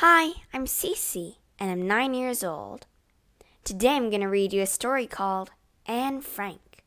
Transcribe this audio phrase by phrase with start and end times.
[0.00, 2.86] Hi, I'm Cece, and I'm nine years old.
[3.64, 5.50] Today I'm going to read you a story called
[5.86, 6.84] Anne Frank.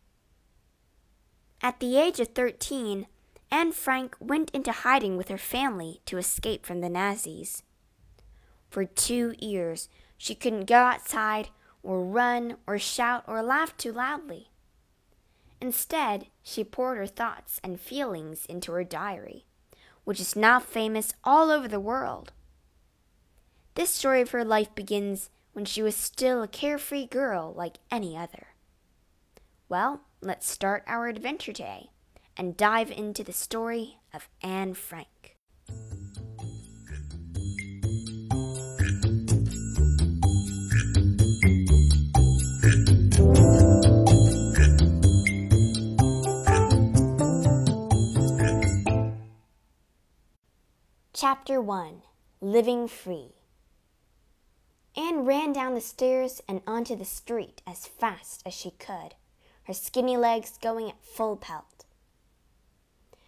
[1.61, 3.07] At the age of 13,
[3.51, 7.63] Anne Frank went into hiding with her family to escape from the Nazis.
[8.69, 11.49] For two years, she couldn't go outside,
[11.83, 14.51] or run, or shout, or laugh too loudly.
[15.59, 19.43] Instead, she poured her thoughts and feelings into her diary,
[20.05, 22.31] which is now famous all over the world.
[23.73, 28.17] This story of her life begins when she was still a carefree girl like any
[28.17, 28.47] other.
[29.69, 31.91] Well, let's start our adventure today
[32.35, 35.37] and dive into the story of Anne Frank.
[51.13, 52.01] Chapter 1
[52.41, 53.40] Living Free
[54.95, 59.15] Anne ran down the stairs and onto the street as fast as she could,
[59.63, 61.85] her skinny legs going at full pelt.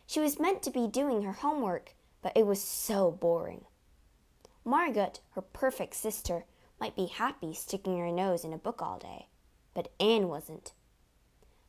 [0.05, 3.65] She was meant to be doing her homework, but it was so boring.
[4.65, 6.45] Margot, her perfect sister,
[6.79, 9.27] might be happy sticking her nose in a book all day,
[9.73, 10.73] but Anne wasn't.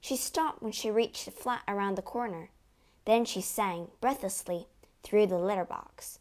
[0.01, 2.51] She stopped when she reached the flat around the corner.
[3.05, 4.67] Then she sang breathlessly
[5.03, 6.19] through the letter box.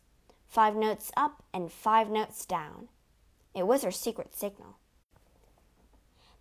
[0.47, 2.87] Five notes up and five notes down.
[3.53, 4.77] It was her secret signal.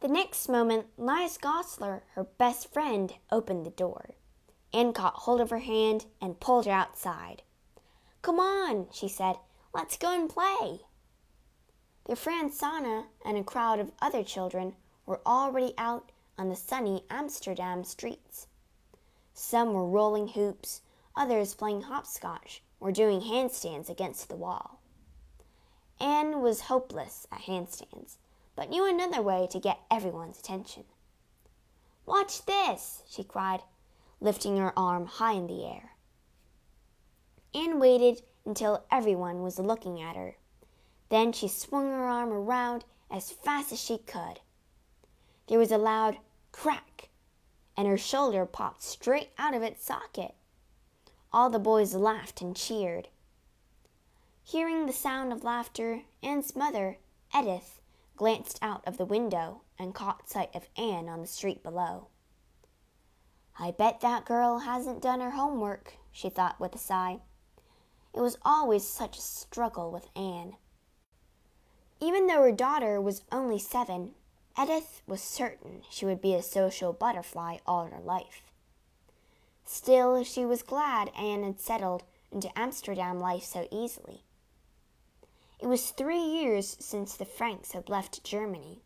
[0.00, 4.10] The next moment, Lies Goslar, her best friend, opened the door.
[4.72, 7.42] Anne caught hold of her hand and pulled her outside.
[8.22, 9.36] Come on, she said.
[9.74, 10.80] Let's go and play.
[12.06, 14.74] Their friend Sanne and a crowd of other children
[15.06, 18.48] were already out on the sunny Amsterdam streets.
[19.34, 20.83] Some were rolling hoops,
[21.14, 24.81] others playing hopscotch or doing handstands against the wall.
[26.03, 28.17] Anne was hopeless at handstands,
[28.56, 30.83] but knew another way to get everyone's attention.
[32.05, 33.63] Watch this, she cried,
[34.20, 35.92] lifting her arm high in the air.
[37.55, 40.35] Anne waited until everyone was looking at her.
[41.08, 44.41] Then she swung her arm around as fast as she could.
[45.46, 46.18] There was a loud
[46.51, 47.11] crack,
[47.77, 50.35] and her shoulder popped straight out of its socket.
[51.33, 53.07] All the boys laughed and cheered.
[54.45, 56.98] Hearing the sound of laughter, Anne's mother,
[57.35, 57.80] Edith,
[58.17, 62.08] glanced out of the window and caught sight of Anne on the street below.
[63.58, 67.20] I bet that girl hasn't done her homework, she thought with a sigh.
[68.13, 70.57] It was always such a struggle with Anne.
[72.01, 74.14] Even though her daughter was only seven,
[74.61, 78.42] Edith was certain she would be a social butterfly all her life.
[79.64, 84.24] Still, she was glad Anne had settled into Amsterdam life so easily.
[85.62, 88.83] It was three years since the Franks had left Germany,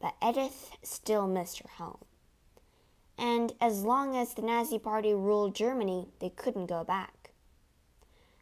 [0.00, 2.04] but Edith still missed her home.
[3.16, 7.30] And as long as the Nazi Party ruled Germany, they couldn't go back.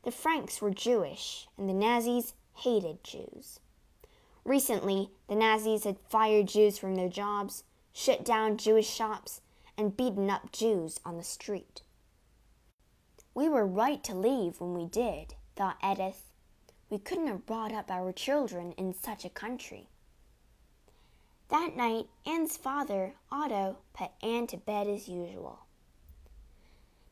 [0.03, 3.61] The Franks were Jewish, and the Nazis hated Jews.
[4.47, 9.43] Recently, the Nazis had fired Jews from their jobs, shut down Jewish shops,
[9.77, 11.83] and beaten up Jews on the street.
[13.35, 16.28] We were right to leave when we did, thought Edith.
[16.91, 19.89] We couldn't have brought up our children in such a country.
[21.49, 25.61] That night, Anne's father, Otto, put Anne to bed as usual.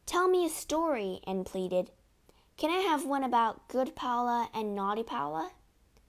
[0.06, 1.91] Tell me a story, Anne pleaded.
[2.56, 5.50] Can I have one about good Paula and naughty Paula?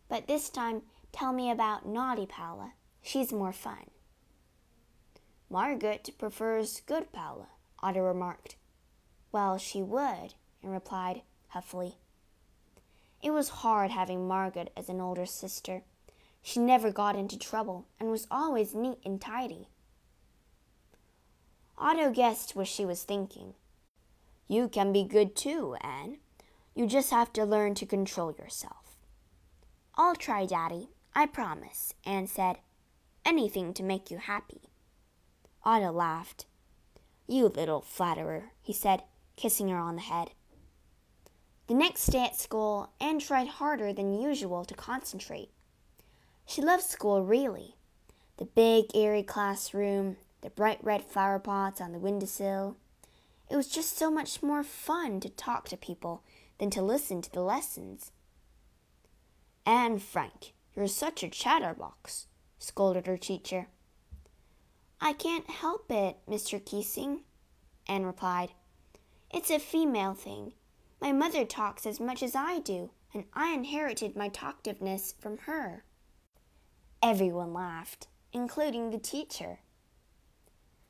[0.08, 2.74] But this time, tell me about naughty Paula.
[3.02, 3.90] She's more fun.
[5.50, 7.48] Margaret prefers good Paula,
[7.82, 8.56] Otto remarked.
[9.32, 11.96] Well, she would, Anne replied huffily.
[13.22, 15.84] It was hard having Margaret as an older sister.
[16.42, 19.68] She never got into trouble and was always neat and tidy.
[21.78, 23.54] Otto guessed what she was thinking.
[24.48, 26.18] You can be good too, Anne.
[26.74, 28.96] You just have to learn to control yourself.
[29.96, 32.60] I'll try, Daddy, I promise, Anne said.
[33.26, 34.62] Anything to make you happy.
[35.64, 36.46] Otto laughed.
[37.28, 39.04] You little flatterer, he said,
[39.36, 40.32] kissing her on the head.
[41.68, 45.50] The next day at school, Anne tried harder than usual to concentrate.
[46.46, 47.76] She loved school really.
[48.38, 52.78] The big, airy classroom, the bright red flower pots on the windowsill.
[53.50, 56.24] It was just so much more fun to talk to people
[56.58, 58.12] than to listen to the lessons.
[59.66, 62.28] Anne Frank, you're such a chatterbox,
[62.60, 63.68] scolded her teacher.
[65.02, 66.64] I can't help it, Mr.
[66.64, 67.24] Keesing,
[67.88, 68.52] Anne replied.
[69.30, 70.54] It's a female thing.
[71.00, 75.84] My mother talks as much as I do, and I inherited my talkativeness from her.
[77.02, 79.60] Everyone laughed, including the teacher.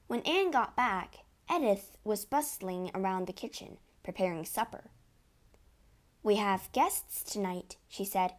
[0.07, 1.17] When Anne got back,
[1.53, 4.91] Edith was bustling around the kitchen, preparing supper.
[6.23, 8.33] We have guests tonight, she said.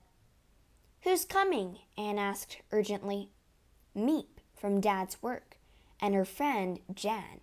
[1.03, 1.79] Who's coming?
[1.97, 3.31] Anne asked urgently.
[3.97, 5.59] Miep from Dad's work,
[6.01, 7.41] and her friend Jan.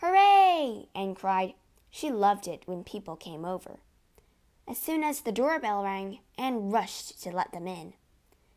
[0.00, 0.88] Hooray!
[0.94, 1.54] Anne cried.
[1.90, 3.80] She loved it when people came over.
[4.68, 7.94] As soon as the doorbell rang, Anne rushed to let them in.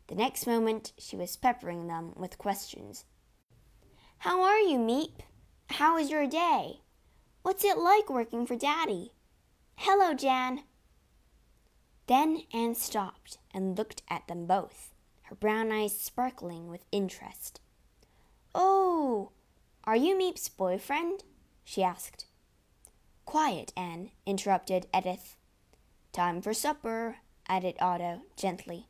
[0.06, 3.04] The next moment, she was peppering them with questions.
[4.18, 5.20] How are you, Miep?
[5.70, 6.80] How is your day?
[7.42, 9.12] What's it like working for Daddy?
[9.76, 10.62] Hello, Jan.
[12.06, 17.60] Then Anne stopped and looked at them both, her brown eyes sparkling with interest.
[18.54, 19.32] Oh,
[19.84, 21.24] are you Miep's boyfriend?
[21.64, 22.26] she asked.
[23.24, 25.36] Quiet, Anne, interrupted Edith.
[26.12, 27.16] Time for supper,
[27.48, 28.88] added Otto gently.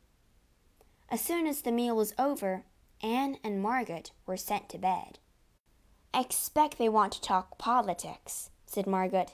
[1.09, 2.63] As soon as the meal was over,
[3.01, 5.19] Anne and Margaret were sent to bed.
[6.13, 9.33] I expect they want to talk politics, said Margaret.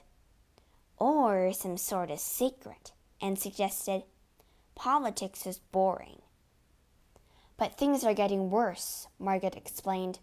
[0.97, 4.03] Or some sort of secret, Anne suggested.
[4.75, 6.21] Politics is boring.
[7.57, 10.19] But things are getting worse, Margaret explained.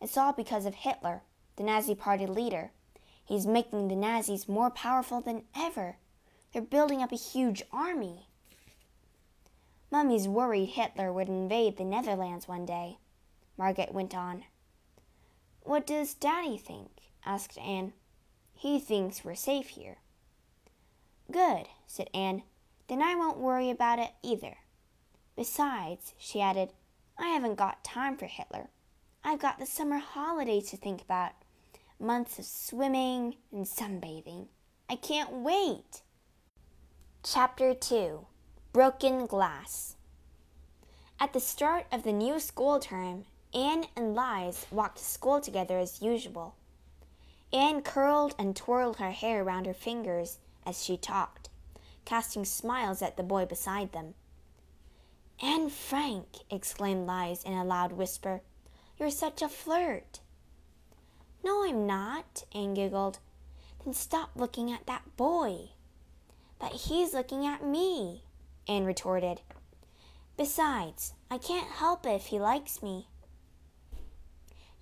[0.00, 1.22] It's all because of Hitler,
[1.56, 2.72] the Nazi Party leader.
[3.30, 5.98] He's making the Nazis more powerful than ever.
[6.52, 8.26] They're building up a huge army.
[9.88, 12.98] Mummy's worried Hitler would invade the Netherlands one day,
[13.56, 14.46] Margaret went on.
[15.62, 16.90] What does Daddy think?
[17.24, 17.92] asked Anne.
[18.52, 19.98] He thinks we're safe here.
[21.30, 22.42] Good, said Anne.
[22.88, 24.56] Then I won't worry about it either.
[25.36, 26.72] Besides, she added,
[27.16, 28.70] I haven't got time for Hitler.
[29.22, 31.34] I've got the summer holidays to think about.
[32.02, 34.46] Months of swimming and sunbathing.
[34.88, 36.00] I can't wait.
[37.22, 38.24] Chapter 2
[38.72, 39.96] Broken Glass.
[41.20, 45.78] At the start of the new school term, Anne and Lies walked to school together
[45.78, 46.54] as usual.
[47.52, 51.50] Anne curled and twirled her hair round her fingers as she talked,
[52.06, 54.14] casting smiles at the boy beside them.
[55.42, 58.40] Anne Frank, exclaimed Lies in a loud whisper,
[58.98, 60.19] you're such a flirt.
[61.44, 63.18] No, I'm not, Anne giggled.
[63.84, 65.70] Then stop looking at that boy.
[66.58, 68.24] But he's looking at me.
[68.68, 69.40] Anne retorted.
[70.36, 73.08] Besides, I can't help it if he likes me.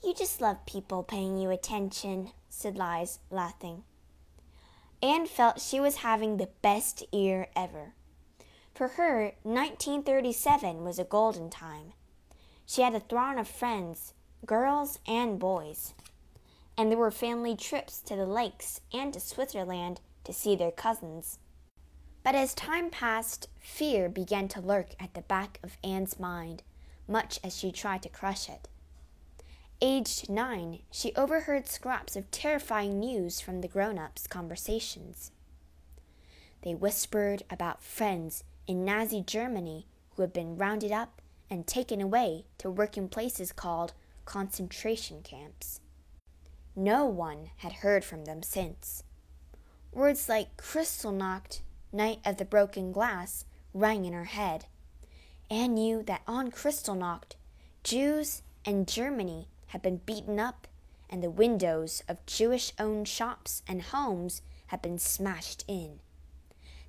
[0.02, 3.82] You just love people paying you attention, said Lies, laughing.
[5.02, 7.94] Anne felt she was having the best year ever.
[8.74, 11.92] For her, 1937 was a golden time.
[12.66, 14.12] She had a throng of friends,
[14.46, 15.94] girls and boys.
[16.78, 21.40] And there were family trips to the lakes and to Switzerland to see their cousins.
[22.22, 26.62] But as time passed, fear began to lurk at the back of Anne's mind,
[27.08, 28.68] much as she tried to crush it.
[29.80, 35.32] Aged nine, she overheard scraps of terrifying news from the grown ups' conversations.
[36.62, 42.44] They whispered about friends in Nazi Germany who had been rounded up and taken away
[42.58, 43.94] to work in places called
[44.24, 45.80] concentration camps.
[46.78, 49.02] No one had heard from them since.
[49.90, 53.44] Words like Kristallnacht Night of the Broken Glass
[53.74, 54.66] rang in her head.
[55.50, 57.34] Anne knew that on Kristallnacht,
[57.82, 60.68] Jews and Germany had been beaten up,
[61.10, 65.98] and the windows of Jewish owned shops and homes had been smashed in.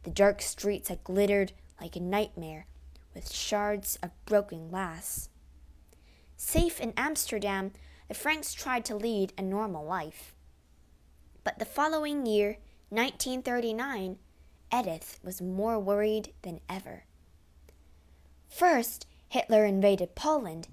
[0.03, 2.67] The dark streets had glittered like a nightmare
[3.15, 5.29] with shards of broken glass.
[6.38, 7.72] Safe in Amsterdam,
[8.10, 10.34] the Franks tried to lead a normal life.
[11.44, 12.58] But the following year,
[12.89, 14.18] 1939,
[14.74, 17.04] Edith was more worried than ever.
[18.50, 20.68] First, Hitler invaded Poland.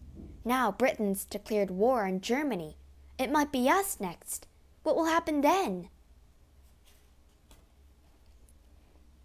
[0.44, 2.76] Now Britain's declared war on Germany.
[3.18, 4.46] It might be us next.
[4.82, 5.90] What will happen then?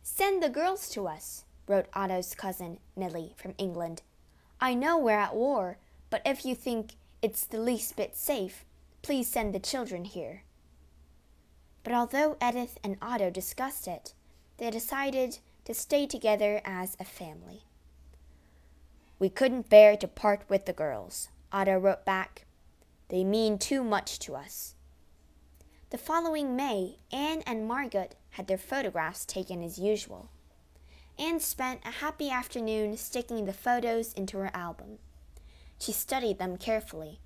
[0.03, 4.01] Send the girls to us, wrote Otto's cousin, Milly, from England.
[4.59, 5.77] I know we're at war,
[6.09, 8.65] but if you think it's the least bit safe,
[9.01, 10.43] please send the children here.
[11.83, 14.13] But although Edith and Otto discussed it,
[14.57, 17.63] they decided to stay together as a family.
[19.19, 22.45] We couldn't bear to part with the girls, Otto wrote back.
[23.09, 24.75] They mean too much to us.
[25.91, 30.29] The following May, Anne and Margaret had their photographs taken as usual.
[31.19, 34.99] Anne spent a happy afternoon sticking the photos into her album.
[35.81, 37.19] She studied them carefully.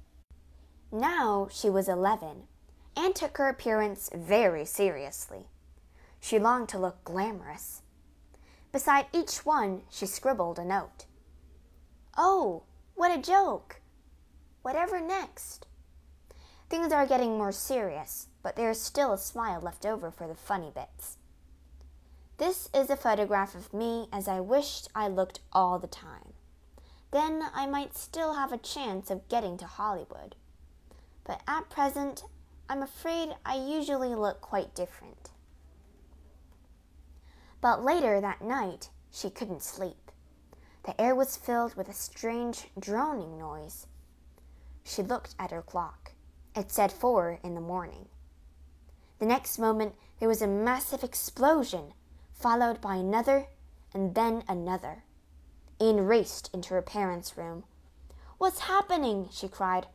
[0.90, 2.48] Now she was eleven.
[2.96, 5.48] and took her appearance very seriously.
[6.22, 7.82] She longed to look glamorous.
[8.72, 11.06] Beside each one, she scribbled a note.
[12.18, 12.64] Oh,
[12.96, 13.82] what a joke!
[14.62, 15.68] Whatever next?
[16.70, 20.36] Things are getting more serious, but there is still a smile left over for the
[20.36, 21.18] funny bits.
[22.38, 26.35] This is a photograph of me as I wished I looked all the time.
[27.16, 30.36] Then I might still have a chance of getting to Hollywood.
[31.24, 32.26] But at present,
[32.68, 35.30] I'm afraid I usually look quite different.
[37.62, 40.12] But later that night, she couldn't sleep.
[40.84, 43.88] The air was filled with a strange droning noise.
[44.84, 46.12] She looked at her clock.
[46.54, 48.10] It said four in the morning.
[49.20, 51.94] The next moment, there was a massive explosion,
[52.34, 53.48] followed by another
[53.94, 55.06] and then another.
[55.80, 57.64] Anne raced into her parents' room.
[58.38, 59.30] What's happening?
[59.32, 59.88] she cried.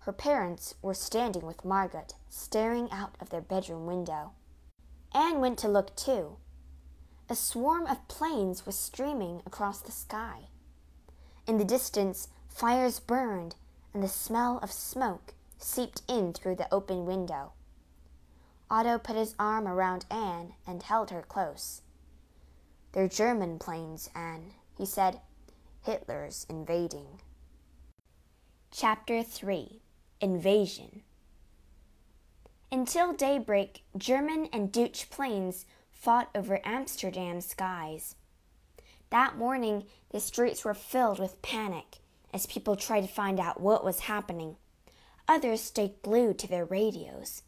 [0.00, 4.32] Her parents were standing with Margot, staring out of their bedroom window.
[5.12, 6.36] Anne went to look too.
[7.28, 10.48] A swarm of planes was streaming across the sky.
[11.46, 13.56] In the distance, fires burned,
[13.92, 17.52] and the smell of smoke seeped in through the open window.
[18.70, 21.82] Otto put his arm around Anne and held her close.
[22.92, 25.20] They're German planes, Anne, he said.
[25.82, 27.20] Hitler's invading.
[28.70, 29.82] Chapter 3
[30.22, 31.02] Invasion
[32.72, 38.14] Until daybreak, German and Dutch planes fought over Amsterdam skies.
[39.10, 41.98] That morning, the streets were filled with panic
[42.32, 44.56] as people tried to find out what was happening.
[45.28, 47.42] Others stayed glued to their radios.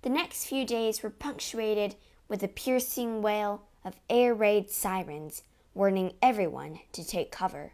[0.00, 1.96] The next few days were punctuated
[2.28, 5.42] with the piercing wail of air raid sirens
[5.74, 7.72] warning everyone to take cover.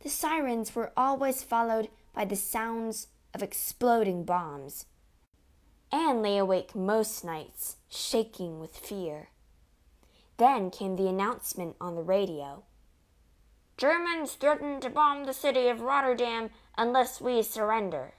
[0.00, 4.86] The sirens were always followed by the sounds of exploding bombs.
[5.92, 9.28] Anne lay awake most nights, shaking with fear.
[10.36, 12.64] Then came the announcement on the radio.
[13.76, 18.14] Germans threaten to bomb the city of Rotterdam unless we surrender.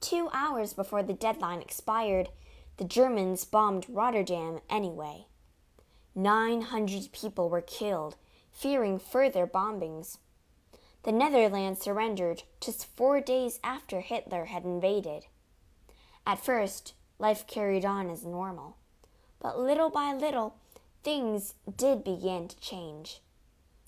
[0.00, 2.28] Two hours before the deadline expired,
[2.76, 5.26] the Germans bombed Rotterdam anyway.
[6.14, 8.16] 900 people were killed,
[8.50, 10.18] fearing further bombings.
[11.04, 15.26] The Netherlands surrendered just four days after Hitler had invaded.
[16.26, 18.76] At first, life carried on as normal,
[19.40, 20.56] but little by little,
[21.02, 23.20] things did begin to change.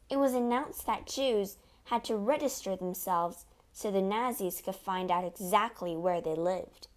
[0.08, 5.24] It was announced that Jews had to register themselves so the Nazis could find out
[5.24, 6.88] exactly where they lived.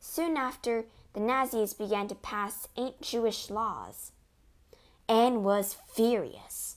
[0.00, 4.11] Soon after, the Nazis began to pass anti Jewish laws.
[5.08, 6.76] Anne was furious.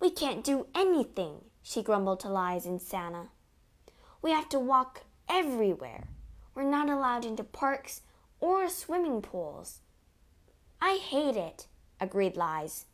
[0.00, 3.28] We can't do anything, she grumbled to Liza and Santa.
[4.20, 6.08] We have to walk everywhere.
[6.54, 8.02] We're not allowed into parks
[8.40, 9.80] or swimming pools.
[10.80, 11.66] I hate it,
[12.00, 12.84] agreed Liza.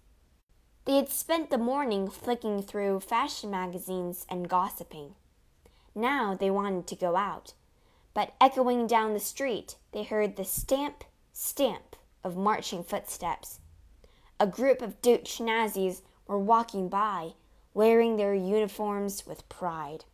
[0.84, 5.14] They had spent the morning flicking through fashion magazines and gossiping.
[5.94, 7.54] Now they wanted to go out,
[8.14, 13.60] but echoing down the street, they heard the stamp, stamp of marching footsteps.
[14.40, 17.32] A group of Dutch Nazis were walking by,
[17.74, 20.04] wearing their uniforms with pride.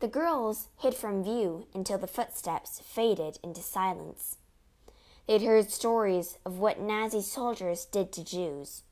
[0.00, 4.38] The girls hid from view until the footsteps faded into silence.
[5.28, 8.82] They'd heard stories of what Nazi soldiers did to Jews.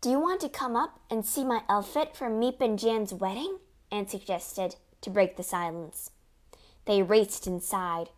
[0.00, 3.58] Do you want to come up and see my outfit for Miep and Jan's wedding?
[3.90, 6.12] Anne suggested, to break the silence.
[6.84, 8.10] They raced inside.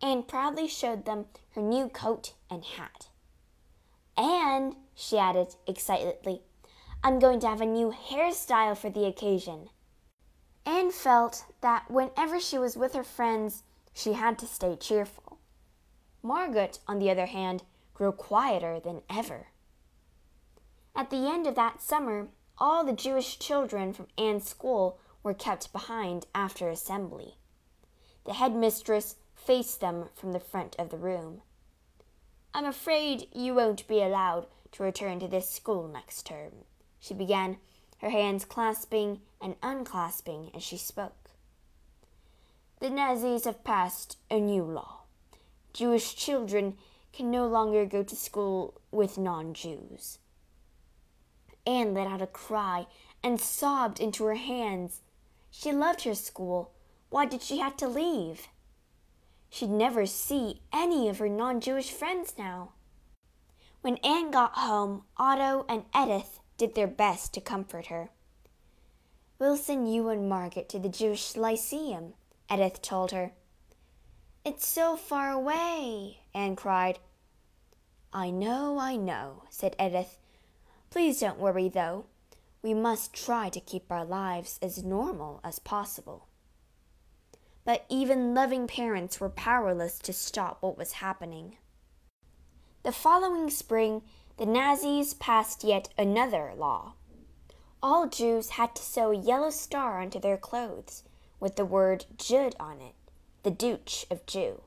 [0.00, 1.24] Anne proudly showed them
[1.56, 3.08] her new coat and hat.
[4.16, 6.42] And, she added excitedly,
[7.02, 9.68] I'm going to have a new hairstyle for the occasion.
[10.64, 15.38] Anne felt that whenever she was with her friends, she had to stay cheerful.
[16.22, 19.48] Margaret, on the other hand, grew quieter than ever.
[20.96, 25.72] At the end of that summer, all the Jewish children from Anne's school were kept
[25.72, 27.36] behind after assembly.
[28.24, 31.42] The headmistress faced them from the front of the room.
[32.56, 36.52] I'm afraid you won't be allowed to return to this school next term,
[37.00, 37.56] she began,
[37.98, 41.30] her hands clasping and unclasping as she spoke.
[42.78, 45.00] The Nazis have passed a new law.
[45.72, 46.74] Jewish children
[47.12, 50.18] can no longer go to school with non Jews.
[51.66, 52.86] Anne let out a cry
[53.20, 55.00] and sobbed into her hands.
[55.50, 56.70] She loved her school.
[57.10, 58.46] Why did she have to leave?
[59.54, 62.72] She'd never see any of her non Jewish friends now.
[63.82, 68.10] When Anne got home, Otto and Edith did their best to comfort her.
[69.38, 72.14] We'll send you and Margaret to the Jewish Lyceum,
[72.52, 73.30] Edith told her.
[74.44, 76.98] It's so far away, Anne cried.
[78.12, 80.18] I know, I know, said Edith.
[80.90, 82.06] Please don't worry, though.
[82.60, 86.26] We must try to keep our lives as normal as possible.
[87.64, 91.56] But even loving parents were powerless to stop what was happening.
[92.82, 94.02] The following spring,
[94.36, 96.94] the Nazis passed yet another law.
[97.82, 101.04] All Jews had to sew a yellow star onto their clothes
[101.40, 102.94] with the word Jud on it,
[103.42, 104.62] the Dutch of Jew.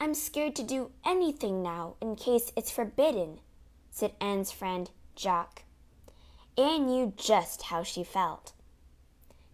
[0.00, 3.40] I'm scared to do anything now in case it's forbidden,
[3.90, 5.64] said Anne's friend, Jack.
[6.58, 8.52] Anne knew just how she felt.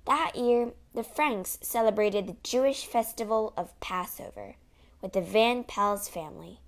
[0.07, 4.57] That year, the Franks celebrated the Jewish festival of Passover
[5.01, 6.61] with the Van Pels family.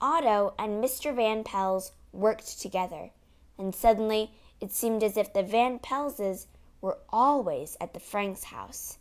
[0.00, 1.14] Otto and Mr.
[1.14, 3.10] Van Pels worked together,
[3.56, 6.46] and suddenly it seemed as if the Van Pelses
[6.80, 8.98] were always at the Franks' house,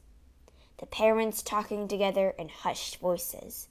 [0.77, 3.67] the parents talking together in hushed voices.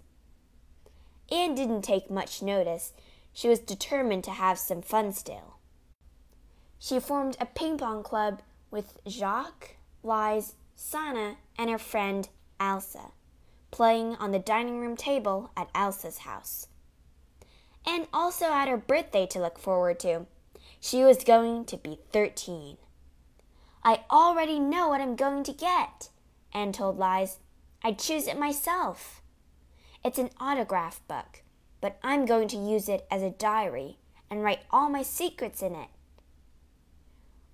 [1.31, 2.93] Anne didn't take much notice.
[3.33, 5.57] She was determined to have some fun still.
[6.79, 13.12] She formed a ping pong club with Jacques, Lies, Sanne, and her friend Elsa,
[13.71, 16.67] playing on the dining room table at Elsa's house.
[17.87, 20.26] And also had her birthday to look forward to.
[20.81, 22.79] She was going to be 13.
[23.85, 26.09] I already know what I'm going to get,
[26.52, 27.38] Anne told Lies.
[27.85, 29.23] I'd choose it myself.
[30.05, 31.43] It's an autograph book,
[31.81, 33.99] but I'm going to use it as a diary
[34.31, 35.88] and write all my secrets in it.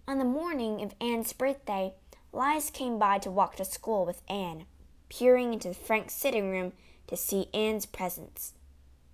[0.08, 1.92] On the morning of Anne's birthday,
[2.32, 4.64] Lies came by to walk to school with Anne,
[5.10, 6.72] peering into the Frank's sitting room
[7.08, 8.54] to see Anne's presents.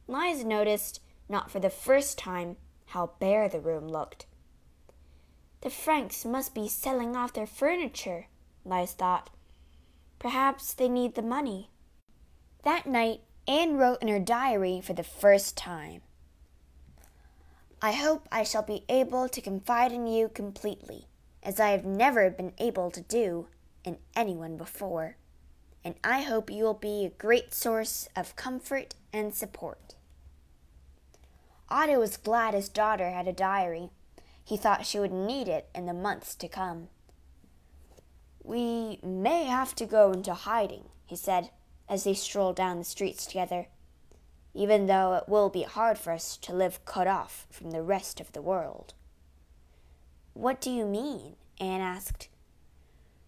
[0.06, 4.26] Lies noticed, not for the first time, how bare the room looked.
[5.62, 8.28] The Franks must be selling off their furniture,
[8.64, 9.30] Lies thought.
[10.20, 11.70] Perhaps they need the money.
[12.62, 16.02] That night, Anne wrote in her diary for the first time.
[17.84, 21.04] I hope I shall be able to confide in you completely,
[21.42, 23.48] as I have never been able to do
[23.84, 25.18] in anyone before.
[25.84, 29.96] And I hope you will be a great source of comfort and support.
[31.68, 33.90] Otto was glad his daughter had a diary.
[34.42, 36.88] He thought she would need it in the months to come.
[38.42, 41.50] We may have to go into hiding, he said,
[41.86, 43.66] as they strolled down the streets together
[44.54, 48.20] even though it will be hard for us to live cut off from the rest
[48.20, 48.94] of the world.
[50.32, 51.36] What do you mean?
[51.60, 52.28] Anne asked.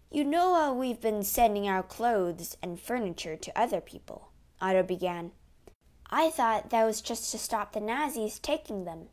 [0.09, 4.29] You know how we've been sending our clothes and furniture to other people,
[4.61, 5.31] Otto began.
[6.09, 9.07] I thought that was just to stop the Nazis taking them.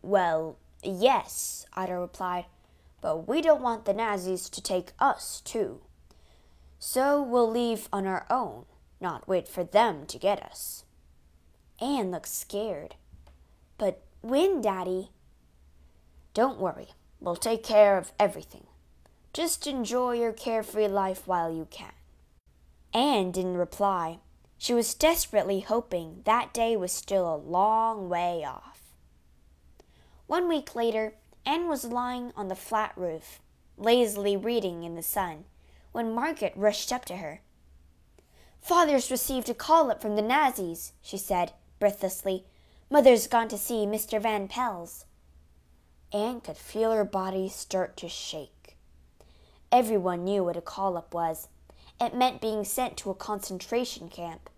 [0.00, 2.44] Well, yes, Otto replied,
[3.00, 5.80] but we don't want the Nazis to take us, too.
[6.78, 8.66] So we'll leave on our own,
[9.00, 10.83] not wait for them to get us.
[11.80, 12.94] Anne looked scared.
[13.78, 15.10] But when, Daddy?
[16.32, 16.88] Don't worry.
[17.20, 18.66] We'll take care of everything.
[19.32, 21.92] Just enjoy your carefree life while you can.
[22.92, 24.20] Anne didn't reply.
[24.56, 28.80] She was desperately hoping that day was still a long way off.
[30.26, 33.40] One week later, Anne was lying on the flat roof,
[33.76, 35.44] lazily reading in the sun,
[35.92, 37.40] when Margaret rushed up to her.
[38.62, 41.52] Father's received a call up from the Nazis, she said
[41.84, 42.46] breathlessly.
[42.88, 44.18] Mother's gone to see Mr.
[44.18, 45.04] Van Pels.
[46.14, 48.78] Anne could feel her body start to shake.
[49.70, 51.48] Everyone knew what a call up was.
[52.00, 54.48] It meant being sent to a concentration camp,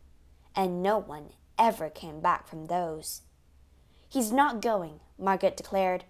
[0.54, 3.22] and no one ever came back from those.
[4.08, 6.04] He's not going, Margaret declared.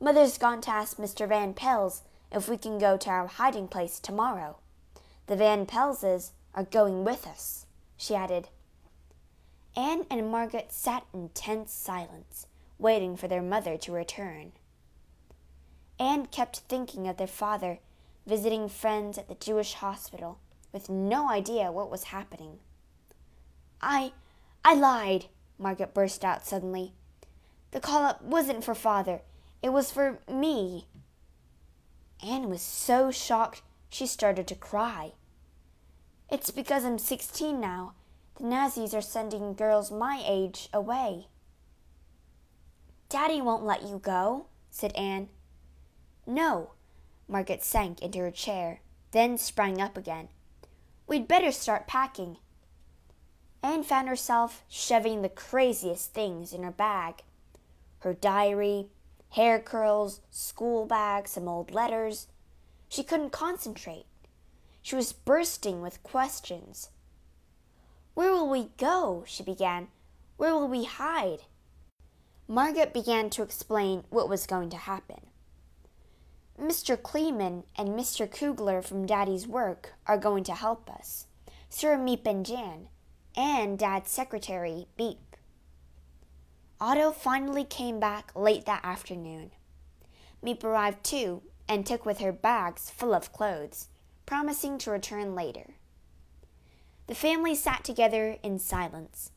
[0.00, 1.28] Mother's gone to ask Mr.
[1.28, 4.56] Van Pels if we can go to our hiding place tomorrow.
[5.26, 7.66] The Van Pelses are going with us,
[7.98, 8.48] she added.
[9.76, 12.46] Anne and Margaret sat in tense silence,
[12.78, 14.52] waiting for their mother to return.
[15.98, 17.78] Anne kept thinking of their father
[18.26, 20.38] visiting friends at the Jewish hospital
[20.72, 22.58] with no idea what was happening.
[23.80, 24.12] I
[24.64, 25.26] I lied,
[25.58, 26.92] Margaret burst out suddenly.
[27.72, 29.20] The call up wasn't for father.
[29.62, 30.86] It was for me.
[32.26, 35.12] Anne was so shocked she started to cry.
[36.30, 37.92] It's because I'm sixteen now
[38.36, 41.28] the Nazis are sending girls my age away.
[43.08, 45.28] Daddy won't let you go, said Anne.
[46.26, 46.72] No.
[47.28, 48.80] Margaret sank into her chair,
[49.12, 50.28] then sprang up again.
[51.06, 52.38] We'd better start packing.
[53.62, 57.22] Anne found herself shoving the craziest things in her bag
[58.04, 58.88] her diary,
[59.30, 62.28] hair curls, school bag, some old letters.
[62.86, 64.04] She couldn't concentrate.
[64.82, 66.90] She was bursting with questions.
[68.14, 69.24] Where will we go?
[69.26, 69.88] she began.
[70.36, 71.40] Where will we hide?
[72.46, 75.26] Margaret began to explain what was going to happen.
[76.60, 77.00] Mr.
[77.00, 78.30] Kleiman and Mr.
[78.30, 81.26] Kugler from Daddy's work are going to help us,
[81.68, 82.88] Sir Miep and Jan,
[83.36, 85.16] and Dad's secretary, Bep.
[86.80, 89.50] Otto finally came back late that afternoon.
[90.44, 93.88] Miep arrived too and took with her bags full of clothes,
[94.26, 95.74] promising to return later.
[97.06, 99.30] The family sat together in silence.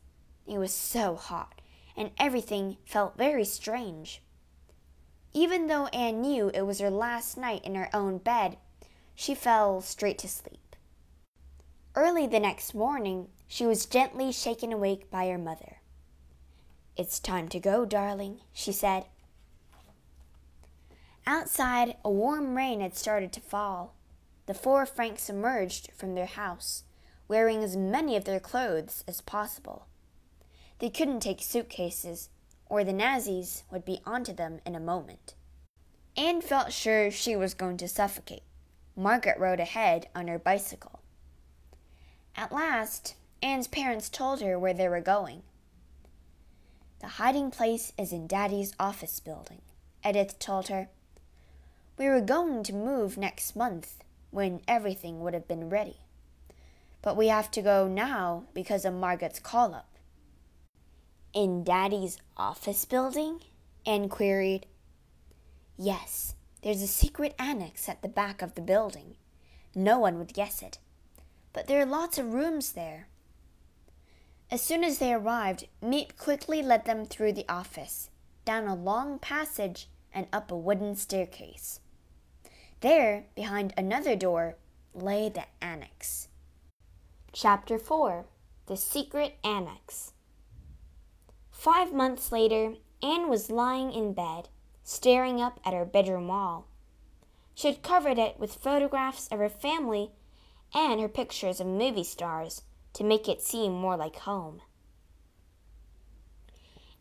[0.45, 1.61] It was so hot,
[1.97, 4.21] and everything felt very strange.
[5.33, 8.57] Even though Anne knew it was her last night in her own bed,
[9.15, 10.75] she fell straight to sleep.
[11.93, 15.77] Early the next morning, she was gently shaken awake by her mother.
[16.95, 19.05] It's time to go, darling, she said.
[21.25, 23.95] Outside, a warm rain had started to fall.
[24.45, 26.83] The four Franks emerged from their house,
[27.27, 29.87] wearing as many of their clothes as possible.
[30.79, 32.29] They couldn't take suitcases,
[32.67, 35.33] or the Nazis would be onto them in a moment.
[36.15, 38.43] Anne felt sure she was going to suffocate.
[38.95, 40.99] Margaret rode ahead on her bicycle.
[42.35, 45.43] At last, Anne's parents told her where they were going.
[46.99, 49.61] The hiding place is in Daddy's office building,
[50.03, 50.89] Edith told her.
[51.97, 55.97] We were going to move next month when everything would have been ready.
[57.01, 59.97] But we have to go now because of Margaret's call up.
[61.33, 63.41] In Daddy's office building?
[63.85, 64.65] Anne queried.
[65.77, 69.15] Yes, there's a secret annex at the back of the building.
[69.75, 70.79] No one would guess it.
[71.53, 73.07] But there are lots of rooms there.
[74.49, 78.09] As soon as they arrived, Miep quickly led them through the office,
[78.45, 81.79] down a long passage, and up a wooden staircase.
[82.79, 84.55] There, behind another door,
[84.93, 86.26] lay the annex.
[87.33, 88.25] Chapter 4
[88.65, 90.13] The Secret Annex
[91.51, 94.49] Five months later, Anne was lying in bed,
[94.83, 96.67] staring up at her bedroom wall.
[97.53, 100.11] She had covered it with photographs of her family
[100.73, 102.63] and her pictures of movie stars
[102.93, 104.61] to make it seem more like home.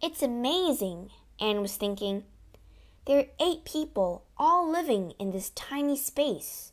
[0.03, 1.11] It's amazing,
[1.41, 2.25] Anne was thinking.
[3.07, 6.73] There are eight people all living in this tiny space.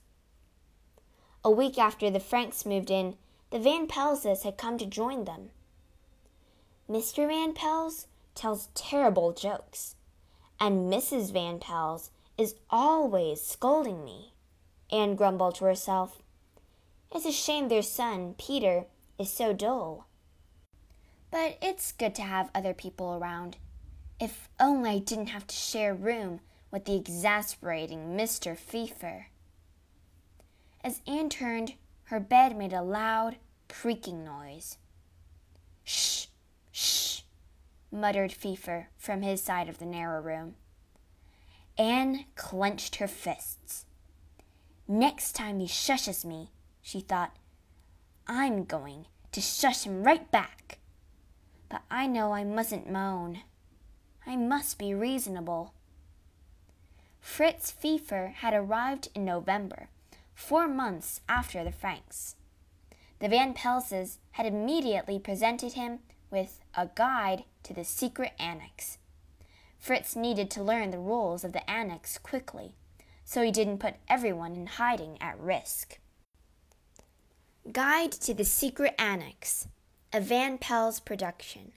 [1.45, 3.15] A week after the Franks moved in,
[3.53, 5.51] the Van Pelses had come to join them.
[6.89, 7.27] Mr.
[7.27, 9.93] Van Pels tells terrible jokes,
[10.59, 11.31] and Mrs.
[11.31, 14.33] Van Pels is always scolding me.
[14.91, 16.23] Anne grumbled to herself.
[17.11, 18.85] It's a shame their son, Peter,
[19.19, 20.07] is so dull.
[21.29, 23.57] But it's good to have other people around.
[24.19, 26.39] If only I didn't have to share room
[26.71, 28.57] with the exasperating Mr.
[28.57, 29.27] Pfeffer.
[30.83, 33.37] As Anne turned, her bed made a loud,
[33.81, 34.77] creaking noise.
[35.83, 36.27] Shh!
[36.71, 37.21] Shh!
[37.91, 40.55] muttered Pfeffer from his side of the narrow room.
[41.77, 43.85] Anne clenched her fists.
[44.87, 47.35] Next time he shushes me, she thought,
[48.27, 50.77] I'm going to shush him right back.
[51.67, 53.41] But I know I mustn't moan.
[54.25, 55.73] I must be reasonable.
[57.19, 59.89] Fritz Pfeffer had arrived in November,
[60.35, 62.35] four months after the Franks.
[63.23, 68.97] The Van Pelses had immediately presented him with a guide to the secret annex.
[69.79, 72.75] Fritz needed to learn the rules of the annex quickly,
[73.23, 75.99] so he didn't put everyone in hiding at risk.
[77.71, 79.69] Guide to the Secret Annex,
[80.11, 81.71] a Van Pels production.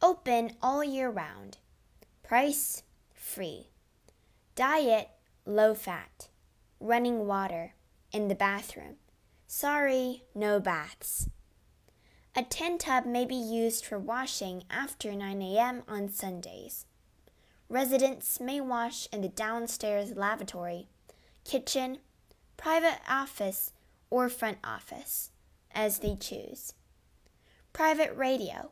[0.00, 1.58] Open all year round.
[2.22, 3.66] Price free.
[4.54, 5.10] Diet
[5.44, 6.28] low fat.
[6.80, 7.74] Running water
[8.12, 8.96] in the bathroom.
[9.54, 11.28] Sorry, no baths.
[12.34, 15.82] A tin tub may be used for washing after 9 a.m.
[15.86, 16.86] on Sundays.
[17.68, 20.88] Residents may wash in the downstairs lavatory,
[21.44, 21.98] kitchen,
[22.56, 23.72] private office,
[24.08, 25.32] or front office,
[25.70, 26.72] as they choose.
[27.74, 28.70] Private radio,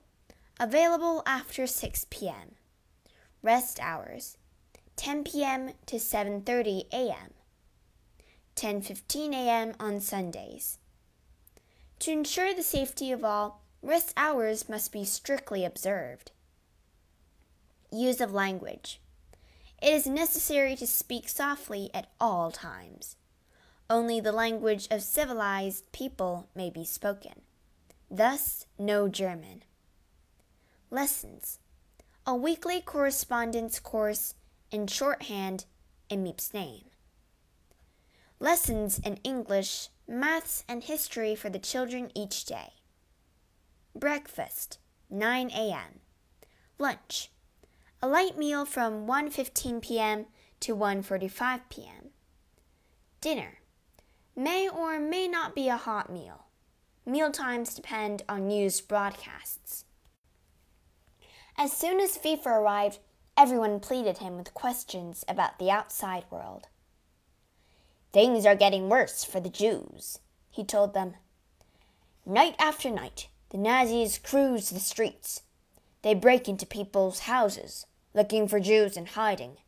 [0.59, 2.55] available after 6 p.m.
[3.43, 4.39] Rest hours,
[4.97, 5.73] 10 p.m.
[5.85, 7.35] to 7:30 a.m.
[8.61, 9.73] 10:15 a.m.
[9.81, 10.77] on Sundays.
[12.01, 16.31] To ensure the safety of all, rest hours must be strictly observed.
[17.91, 19.01] Use of language.
[19.81, 23.17] It is necessary to speak softly at all times.
[23.89, 27.41] Only the language of civilized people may be spoken.
[28.11, 29.63] Thus, no German.
[30.91, 31.61] Lessons.
[32.27, 34.35] A weekly correspondence course
[34.71, 35.65] in shorthand
[36.11, 36.90] in Miep's name.
[38.43, 42.73] Lessons in English maths, and history for the children each day.
[43.95, 44.79] Breakfast
[45.11, 46.01] 9 a.m.
[46.79, 47.31] Lunch.
[48.03, 50.27] A light meal from 1:15 p.m.
[50.61, 52.11] to 1:45 p.m.
[53.21, 53.59] Dinner.
[54.35, 56.47] May or may not be a hot meal.
[57.05, 59.85] Meal times depend on news broadcasts.
[61.59, 62.99] As soon as FIFA arrived,
[63.37, 66.69] everyone pleaded him with questions about the outside world.
[68.13, 70.19] Things are getting worse for the Jews,
[70.51, 71.15] he told them.
[72.27, 75.43] Night after night, the Nazis cruise the streets.
[76.03, 79.59] They break into people's houses, looking for Jews in hiding.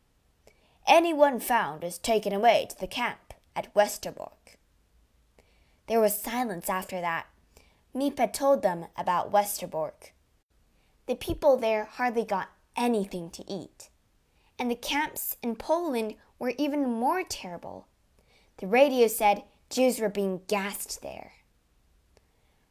[0.85, 4.57] Anyone found is taken away to the camp at Westerbork.
[5.87, 7.27] There was silence after that.
[7.95, 10.11] Miep had told them about Westerbork.
[11.05, 13.89] The people there hardly got anything to eat,
[14.57, 17.87] and the camps in Poland were even more terrible.
[18.57, 21.33] The radio said Jews were being gassed there.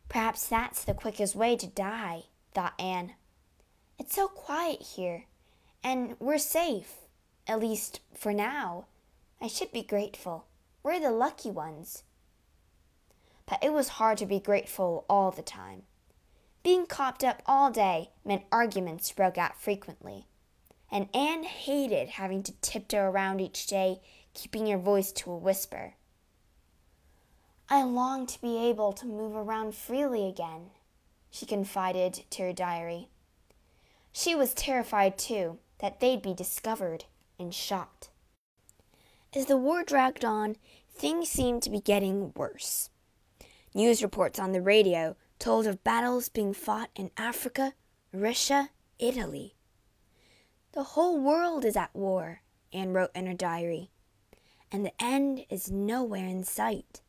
[0.08, 3.14] Perhaps that's the quickest way to die, thought Anne.
[3.98, 5.24] It's so quiet here,
[5.82, 7.06] and we're safe,
[7.46, 8.86] at least for now.
[9.40, 10.46] I should be grateful.
[10.82, 12.04] We're the lucky ones.
[13.46, 15.82] But it was hard to be grateful all the time.
[16.62, 20.26] Being copped up all day meant arguments broke out frequently,
[20.90, 24.00] and Anne hated having to tiptoe around each day,
[24.34, 25.94] keeping her voice to a whisper.
[27.68, 30.70] I long to be able to move around freely again,
[31.30, 33.08] she confided to her diary.
[34.12, 37.06] She was terrified, too, that they'd be discovered
[37.38, 38.10] and shot.
[39.34, 40.56] As the war dragged on,
[40.94, 42.90] things seemed to be getting worse.
[43.74, 47.72] News reports on the radio told of battles being fought in Africa,
[48.12, 48.68] Russia,
[48.98, 49.54] Italy.
[50.72, 52.42] The whole world is at war,
[52.72, 53.90] Anne wrote in her diary,
[54.72, 57.02] and the end is nowhere in sight.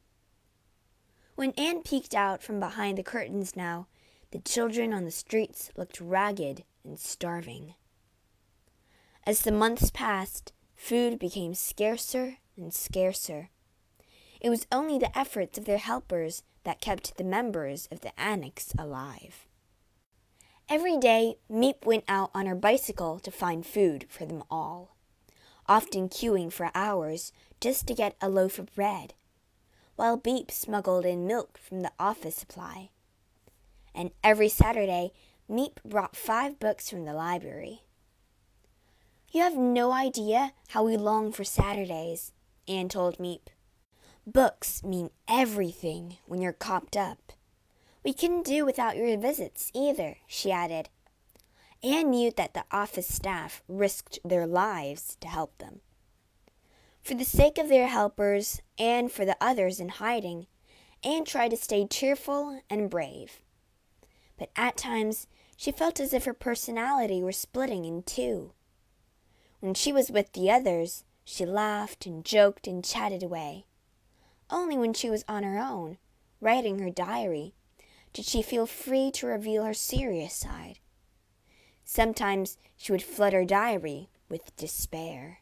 [1.35, 3.87] When Anne peeked out from behind the curtains now,
[4.31, 7.75] the children on the streets looked ragged and starving.
[9.25, 13.49] As the months passed, food became scarcer and scarcer.
[14.41, 18.73] It was only the efforts of their helpers that kept the members of the annex
[18.77, 19.47] alive.
[20.69, 24.92] Every day, Miep went out on her bicycle to find food for them all,
[25.67, 29.13] often queuing for hours just to get a loaf of bread,
[29.95, 32.89] while Bep smuggled in milk from the office supply.
[33.95, 35.11] And every Saturday,
[35.49, 37.83] Miep brought five books from the library.
[39.31, 42.31] You have no idea how we long for Saturdays,
[42.67, 43.47] Anne told Miep.
[44.25, 47.33] Books mean everything when you're cooped up.
[48.03, 50.89] We couldn't do without your visits either, she added.
[51.83, 55.81] Anne knew that the office staff risked their lives to help them.
[57.01, 60.47] For the sake of their helpers and for the others in hiding,
[61.03, 63.41] Anne tried to stay cheerful and brave.
[64.37, 68.53] But at times she felt as if her personality were splitting in two.
[69.59, 73.65] When she was with the others, she laughed and joked and chatted away.
[74.49, 75.97] Only when she was on her own,
[76.39, 77.53] writing her diary,
[78.13, 80.79] did she feel free to reveal her serious side.
[81.95, 85.41] Sometimes she would flood her diary with despair.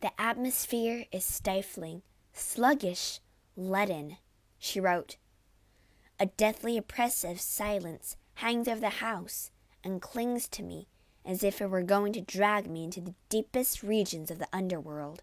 [0.00, 2.00] The atmosphere is stifling,
[2.32, 3.20] sluggish,
[3.54, 4.16] leaden,
[4.58, 5.18] she wrote.
[6.18, 9.50] A deathly oppressive silence hangs over the house
[9.84, 10.88] and clings to me
[11.22, 15.22] as if it were going to drag me into the deepest regions of the underworld.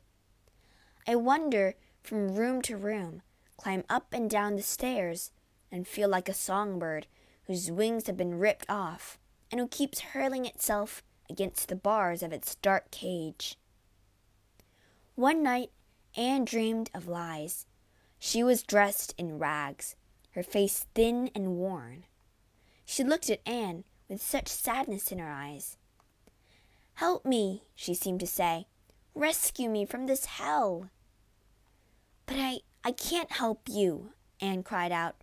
[1.07, 3.23] I wander from room to room,
[3.57, 5.31] climb up and down the stairs,
[5.71, 7.07] and feel like a songbird
[7.45, 9.17] whose wings have been ripped off,
[9.51, 13.57] and who keeps hurling itself against the bars of its dark cage.
[15.15, 15.71] One night,
[16.15, 17.65] Anne dreamed of Lies.
[18.19, 19.95] She was dressed in rags,
[20.31, 22.05] her face thin and worn.
[22.85, 25.77] She looked at Anne with such sadness in her eyes.
[26.95, 28.67] Help me, she seemed to say.
[29.13, 30.89] Rescue me from this hell.
[32.25, 35.15] But I, I can't help you, Anne cried out.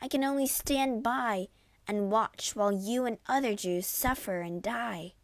[0.00, 1.48] I can only stand by
[1.88, 5.14] and watch while you and other Jews suffer and die.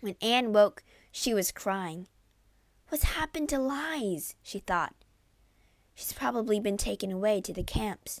[0.00, 2.08] When Anne woke, she was crying.
[2.88, 4.34] What's happened to Lies?
[4.42, 4.94] she thought.
[5.94, 8.20] She's probably been taken away to the camps.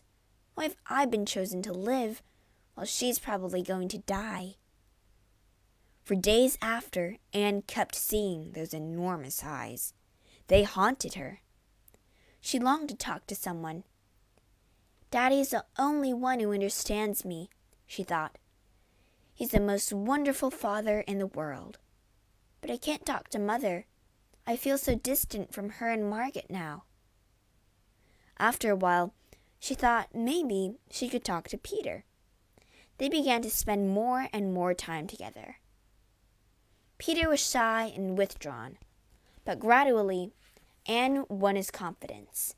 [0.54, 2.22] Why have I been chosen to live
[2.74, 4.54] while she's probably going to die?
[6.02, 9.92] For days after, Anne kept seeing those enormous eyes.
[10.46, 11.40] They haunted her.
[12.40, 13.82] She longed to talk to someone.
[15.10, 17.48] Daddy's the only one who understands me,
[17.86, 18.38] she thought.
[19.32, 21.78] He's the most wonderful father in the world.
[22.60, 23.86] But I can't talk to Mother.
[24.46, 26.84] I feel so distant from her and Margaret now.
[28.38, 29.14] After a while,
[29.58, 32.04] she thought maybe she could talk to Peter.
[32.98, 35.56] they began to spend more and more time together.
[36.98, 38.78] Peter was shy and withdrawn,
[39.44, 40.32] but gradually
[40.86, 42.55] Anne won his confidence.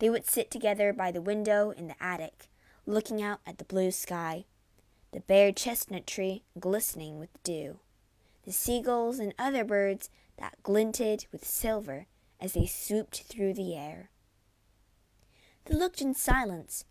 [0.00, 2.48] They would sit together by the window in the attic,
[2.86, 4.46] looking out at the blue sky,
[5.12, 7.80] the bare chestnut tree glistening with dew,
[8.44, 10.08] the seagulls and other birds
[10.38, 12.06] that glinted with silver
[12.40, 14.08] as they swooped through the air.
[15.66, 16.86] They looked in silence,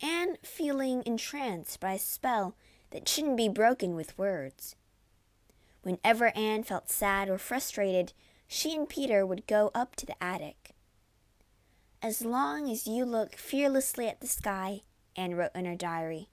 [0.00, 2.54] Anne feeling entranced by a spell
[2.90, 4.76] that shouldn't be broken with words.
[5.82, 8.12] Whenever Anne felt sad or frustrated,
[8.46, 10.65] she and Peter would go up to the attic.
[12.06, 14.82] As long as you look fearlessly at the sky,
[15.16, 16.28] Anne wrote in her diary,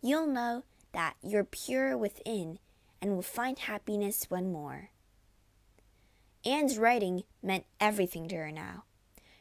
[0.00, 2.58] you'll know that you're pure within
[3.02, 4.88] and will find happiness one more.
[6.42, 8.84] Anne's writing meant everything to her now.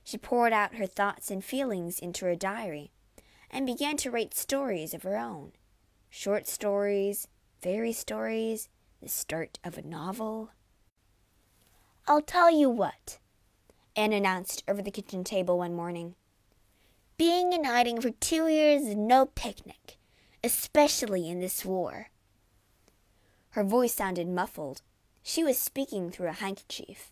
[0.04, 2.92] She poured out her thoughts and feelings into her diary
[3.50, 5.54] and began to write stories of her own
[6.10, 7.30] short stories,
[7.62, 8.68] fairy stories,
[9.02, 10.52] the start of a novel.
[12.06, 13.20] I'll tell you what,
[13.96, 16.16] Anne announced over the kitchen table one morning.
[17.18, 19.98] Being in hiding for two years is no picnic,
[20.44, 22.08] especially in this war.
[23.52, 24.82] Her voice sounded muffled
[25.24, 27.12] she was speaking through a handkerchief.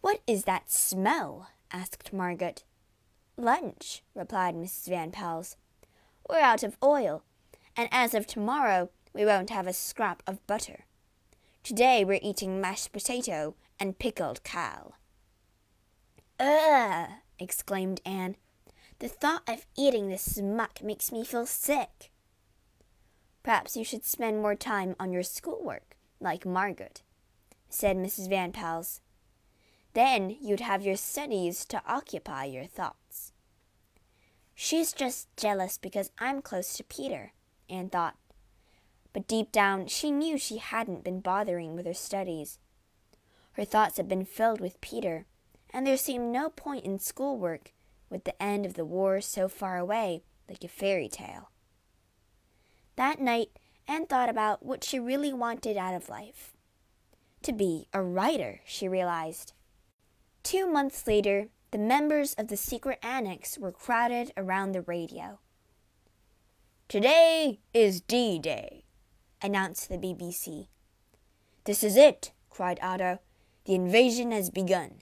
[0.00, 1.50] What is that smell?
[1.70, 2.64] asked Margaret.
[3.36, 4.88] Lunch, replied Mrs.
[4.88, 5.56] Van Pels.
[6.28, 7.22] We're out of oil,
[7.76, 10.86] and as of tomorrow we won't have a scrap of butter.
[11.62, 14.94] Today we're eating mashed potato and pickled cawl.
[16.42, 17.08] Ugh!
[17.38, 18.34] exclaimed Anne.
[18.98, 22.10] The thought of eating this muck makes me feel sick.
[23.44, 27.02] Perhaps you should spend more time on your schoolwork, like Margaret,
[27.68, 28.28] said Mrs.
[28.28, 29.00] Van Pels.
[29.94, 33.32] Then you'd have your studies to occupy your thoughts.
[34.54, 37.32] She's just jealous because I'm close to Peter,
[37.70, 38.16] Anne thought.
[39.12, 42.58] But deep down, she knew she hadn't been bothering with her studies.
[43.52, 45.26] Her thoughts had been filled with Peter,
[45.72, 47.72] and there seemed no point in schoolwork
[48.10, 51.50] with the end of the war so far away like a fairy tale.
[52.96, 53.50] That night,
[53.88, 56.52] Anne thought about what she really wanted out of life.
[57.42, 59.52] To be a writer, she realized.
[60.42, 65.38] Two months later, the members of the secret annex were crowded around the radio.
[66.86, 68.84] Today is D Day,
[69.40, 70.66] announced the BBC.
[71.64, 73.20] This is it, cried Otto.
[73.64, 75.00] The invasion has begun.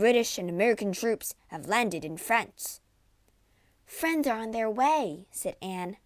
[0.00, 2.80] British and American troops have landed in France.
[3.84, 5.98] Friends are on their way, said Anne.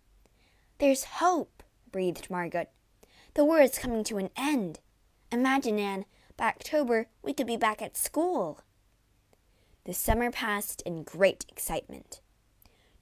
[0.78, 2.72] There's hope breathed Margaret.
[3.34, 4.80] The war is coming to an end.
[5.30, 8.62] Imagine, Anne, by October we could be back at school.
[9.84, 12.20] The summer passed in great excitement.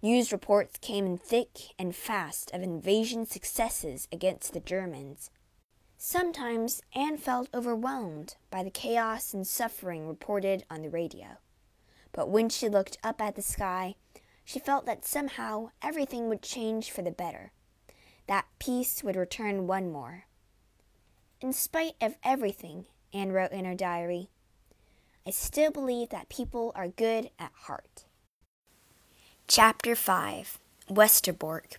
[0.02, 5.30] News reports came in thick and fast of invasion successes against the Germans.
[6.04, 11.36] Sometimes Anne felt overwhelmed by the chaos and suffering reported on the radio.
[12.10, 13.94] But when she looked up at the sky,
[14.44, 17.52] she felt that somehow everything would change for the better
[18.26, 20.24] that peace would return one more.
[21.40, 24.28] In spite of everything, Anne wrote in her diary,
[25.24, 28.06] I still believe that people are good at heart.
[29.46, 30.58] Chapter 5
[30.90, 31.76] Westerbork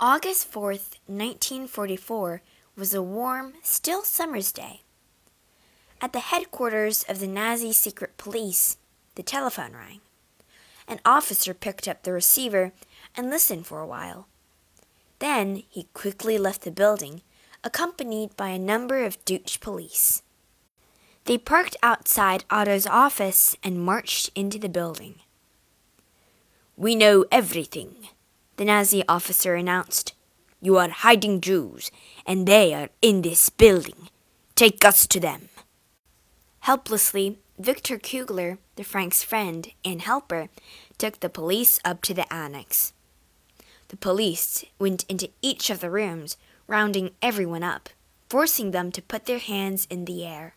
[0.00, 2.42] August 4th, 1944
[2.78, 4.82] was a warm, still summer's day.
[6.00, 8.76] At the headquarters of the Nazi secret police,
[9.16, 10.00] the telephone rang.
[10.86, 12.72] An officer picked up the receiver
[13.16, 14.28] and listened for a while.
[15.18, 17.22] Then he quickly left the building,
[17.64, 20.22] accompanied by a number of Dutch police.
[21.24, 25.16] They parked outside Otto's office and marched into the building.
[26.76, 28.08] We know everything,
[28.56, 30.14] the Nazi officer announced.
[30.60, 31.90] You are hiding Jews,
[32.26, 34.08] and they are in this building.
[34.56, 35.48] Take us to them.
[36.60, 40.48] Helplessly, Victor Kugler, the Frank's friend and helper,
[40.98, 42.92] took the police up to the annex.
[43.88, 47.88] The police went into each of the rooms, rounding everyone up,
[48.28, 50.54] forcing them to put their hands in the air.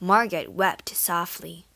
[0.00, 1.66] Margaret wept softly.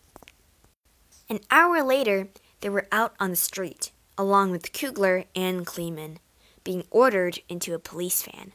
[1.29, 2.29] An hour later,
[2.61, 6.18] they were out on the street, along with Kugler and Kleiman,
[6.65, 8.53] being ordered into a police van.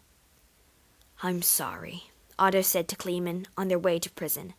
[1.24, 4.54] I'm sorry, Otto said to Kleiman on their way to prison.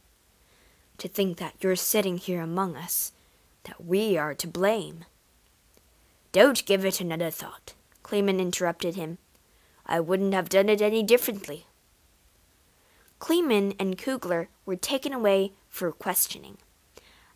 [0.99, 3.13] To think that you're sitting here among us,
[3.65, 5.05] that we are to blame.
[6.33, 9.19] Don't give it another thought, Kleiman interrupted him.
[9.87, 11.67] I wouldn't have done it any differently.
[13.19, 16.59] Kleiman and Kugler were taken away for questioning.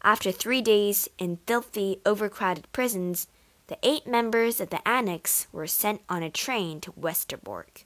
[0.05, 3.29] After three days in filthy, overcrowded prisons,
[3.69, 7.85] the eight members of the annex were sent on a train to Westerbork.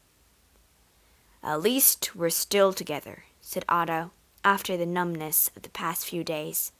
[1.43, 4.11] At least we're still together, said Otto,
[4.45, 6.73] after the numbness of the past few days,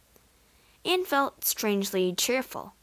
[0.85, 2.75] and felt strangely cheerful.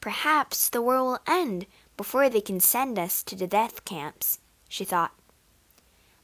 [0.00, 4.38] Perhaps the war will end before they can send us to the death camps,
[4.68, 5.12] she thought.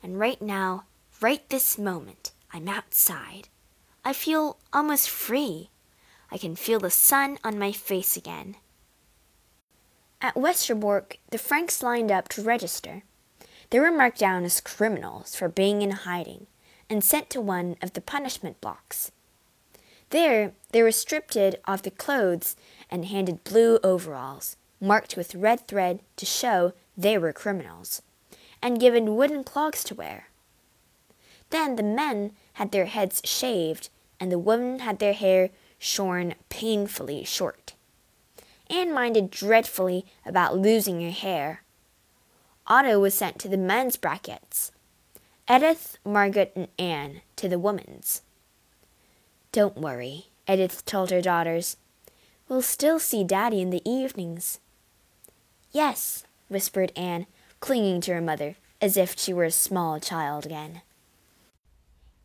[0.03, 0.85] And right now,
[1.21, 3.49] right this moment, I'm outside.
[4.05, 5.71] I feel almost free.
[6.33, 8.57] I can feel the sun on my face again.
[10.21, 13.03] At Westerbork, the Franks lined up to register.
[13.71, 16.47] They were marked down as criminals for being in hiding
[16.89, 19.13] and sent to one of the punishment blocks.
[20.11, 22.57] There, they were stripped of their clothes
[22.91, 28.03] and handed blue overalls, marked with red thread to show they were criminals,
[28.61, 30.29] and given wooden clogs to wear.
[31.51, 35.51] Then the men had their heads shaved, and the women had their hair
[35.81, 37.75] shorn painfully short.
[38.69, 41.63] Anne minded dreadfully about losing her hair.
[42.69, 44.71] Otto was sent to the men's brackets,
[45.53, 48.23] Edith, Margaret, and Anne to the women's.
[49.51, 51.77] Don't worry, Edith told her daughters.
[52.49, 54.61] We'll still see Daddy in the evenings.
[55.73, 57.27] Yes, whispered Anne,
[57.59, 60.83] clinging to her mother as if she were a small child again.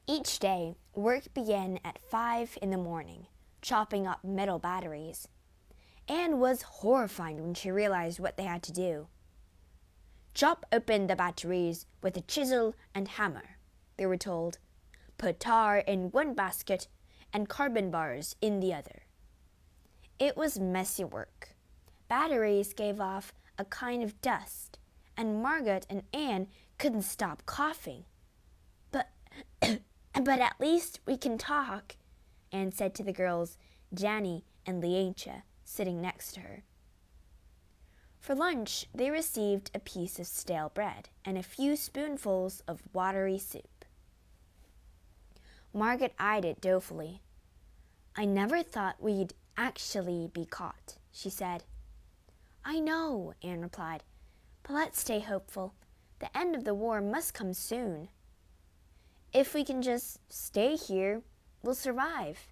[0.07, 3.25] Each day, work began at five in the morning,
[3.65, 5.27] chopping up metal batteries.
[6.07, 9.07] Anne was horrified when she realized what they had to do.
[10.35, 13.57] Chop open the batteries with a chisel and hammer,
[13.97, 14.59] they were told.
[15.17, 16.87] Put tar in one basket
[17.33, 19.03] and carbon bars in the other.
[20.19, 21.55] It was messy work.
[22.07, 24.77] Batteries gave off a kind of dust,
[25.17, 26.47] and Margaret and Anne
[26.77, 28.05] couldn't stop coughing.
[28.91, 29.09] But
[29.59, 31.95] but at least we can talk,
[32.55, 33.57] Anne said to the girls,
[33.93, 36.63] Janny and Lientje, sitting next to her.
[38.17, 43.37] For lunch, they received a piece of stale bread and a few spoonfuls of watery
[43.37, 43.83] soup.
[45.73, 47.21] Margaret eyed it dolefully.
[48.15, 51.65] I never thought we'd actually be caught, she said.
[52.63, 54.03] I know, Anne replied,
[54.63, 55.73] but let's stay hopeful.
[56.19, 58.07] The end of the war must come soon.
[59.33, 61.21] If we can just stay here,
[61.65, 62.47] we'll survive.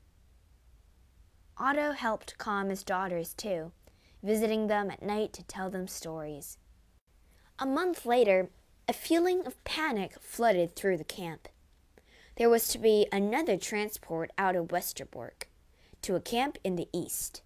[1.58, 3.72] Otto helped calm his daughters, too,
[4.24, 6.58] visiting them at night to tell them stories.
[7.60, 8.50] A month later,
[8.88, 11.48] a feeling of panic flooded through the camp.
[12.38, 15.44] There was to be another transport out of Westerbork
[16.02, 17.44] to a camp in the east.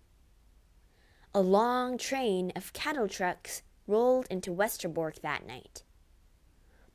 [1.36, 5.84] A long train of cattle trucks rolled into Westerbork that night.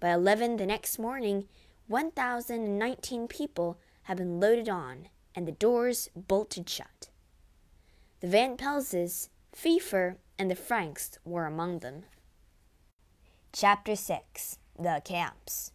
[0.01, 1.47] By eleven the next morning,
[1.87, 7.09] 1,019 people had been loaded on and the doors bolted shut.
[8.21, 12.05] The Van Pelses, Pfeffer, and the Franks were among them.
[13.53, 15.73] Chapter 6 The Camps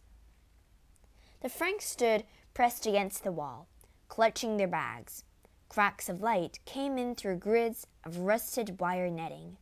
[1.40, 2.24] The Franks stood
[2.54, 3.68] pressed against the wall,
[4.08, 5.24] clutching their bags.
[5.68, 9.58] Cracks of light came in through grids of rusted wire netting.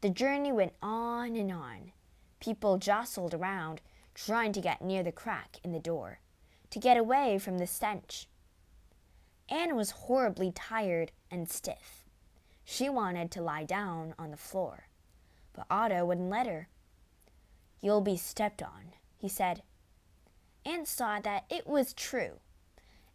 [0.00, 1.92] The journey went on and on.
[2.40, 3.80] People jostled around,
[4.14, 6.18] trying to get near the crack in the door,
[6.72, 8.26] to get away from the stench.
[9.48, 12.04] Anne was horribly tired and stiff.
[12.64, 14.88] She wanted to lie down on the floor,
[15.52, 16.68] but Otto wouldn't let her.
[17.82, 19.62] You'll be stepped on, he said.
[20.64, 22.40] Anne saw that it was true.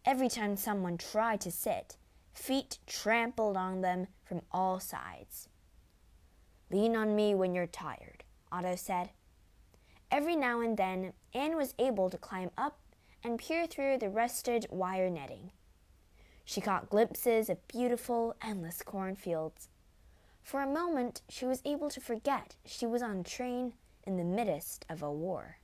[0.04, 1.96] Every time someone tried to sit,
[2.32, 5.48] feet trampled on them from all sides.
[6.70, 9.10] Lean on me when you're tired, Otto said.
[10.12, 12.78] Every now and then, Anne was able to climb up
[13.28, 15.52] and peer through the rusted wire netting.
[16.46, 19.68] She caught glimpses of beautiful, endless cornfields.
[20.42, 23.74] For a moment, she was able to forget she was on a train
[24.04, 25.58] in the midst of a war.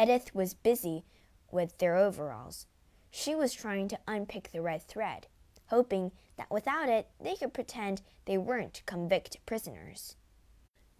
[0.00, 1.04] Edith was busy
[1.50, 2.66] with their overalls.
[3.10, 5.26] She was trying to unpick the red thread,
[5.66, 10.14] hoping that without it they could pretend they weren't convict prisoners.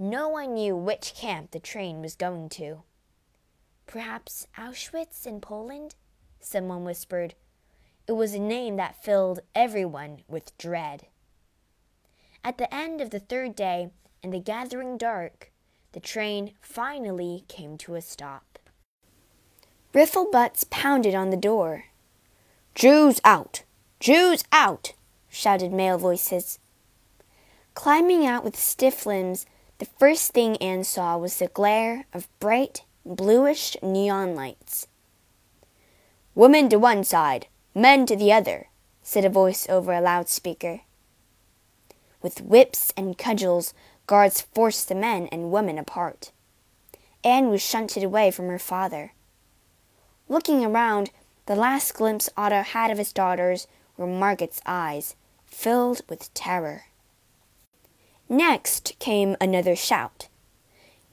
[0.01, 2.83] No one knew which camp the train was going to.
[3.87, 5.95] Perhaps Auschwitz in Poland?
[6.41, 7.35] Someone whispered.
[8.07, 11.07] It was a name that filled everyone with dread.
[12.43, 13.91] At the end of the third day,
[14.23, 15.51] in the gathering dark,
[15.93, 18.59] the train finally came to a stop.
[19.95, 21.85] Riffle butts pounded on the door.
[22.75, 23.63] Jews out!
[24.01, 24.93] Jews out!
[25.29, 26.59] shouted male voices.
[27.75, 29.47] Climbing out with stiff limbs,
[29.79, 34.87] the first thing Anne saw was the glare of bright, bluish neon lights.
[36.35, 38.69] Women to one side, men to the other,
[39.03, 40.81] said a voice over a loudspeaker.
[42.23, 43.75] With whips and cudgels,
[44.07, 46.33] guards forced the men and women apart.
[47.23, 49.13] Anne was shunted away from her father.
[50.29, 51.11] Looking around,
[51.47, 56.85] the last glimpse Otto had of his daughters were Margaret's eyes, filled with terror.
[58.29, 60.29] Next came another shout.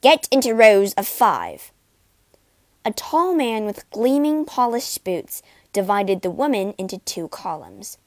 [0.01, 1.70] Get into rows of five.
[2.83, 7.99] A tall man with gleaming polished boots divided the women into two columns.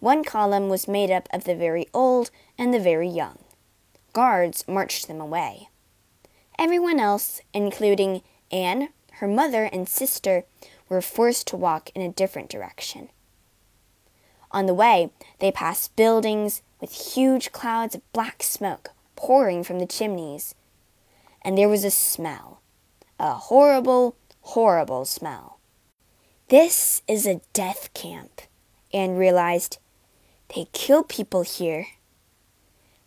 [0.00, 3.38] One column was made up of the very old and the very young.
[4.12, 5.68] Guards marched them away.
[6.58, 10.44] Everyone else, including Anne, her mother, and sister,
[10.88, 13.10] were forced to walk in a different direction.
[14.50, 19.86] On the way, they passed buildings with huge clouds of black smoke pouring from the
[19.86, 20.56] chimneys.
[21.42, 22.59] And there was a smell,
[23.20, 25.58] a horrible, horrible smell.
[26.48, 28.40] This is a death camp,
[28.94, 29.78] Anne realized.
[30.54, 31.86] They kill people here.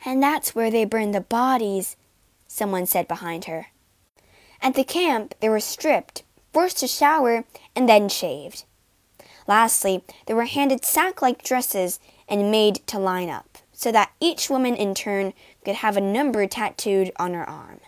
[0.05, 1.97] And that's where they burn the bodies,
[2.47, 3.67] someone said behind her.
[4.61, 7.43] At the camp, they were stripped, forced to shower,
[7.75, 8.65] and then shaved.
[9.47, 11.99] Lastly, they were handed sack like dresses
[12.29, 15.33] and made to line up, so that each woman in turn
[15.65, 17.79] could have a number tattooed on her arm.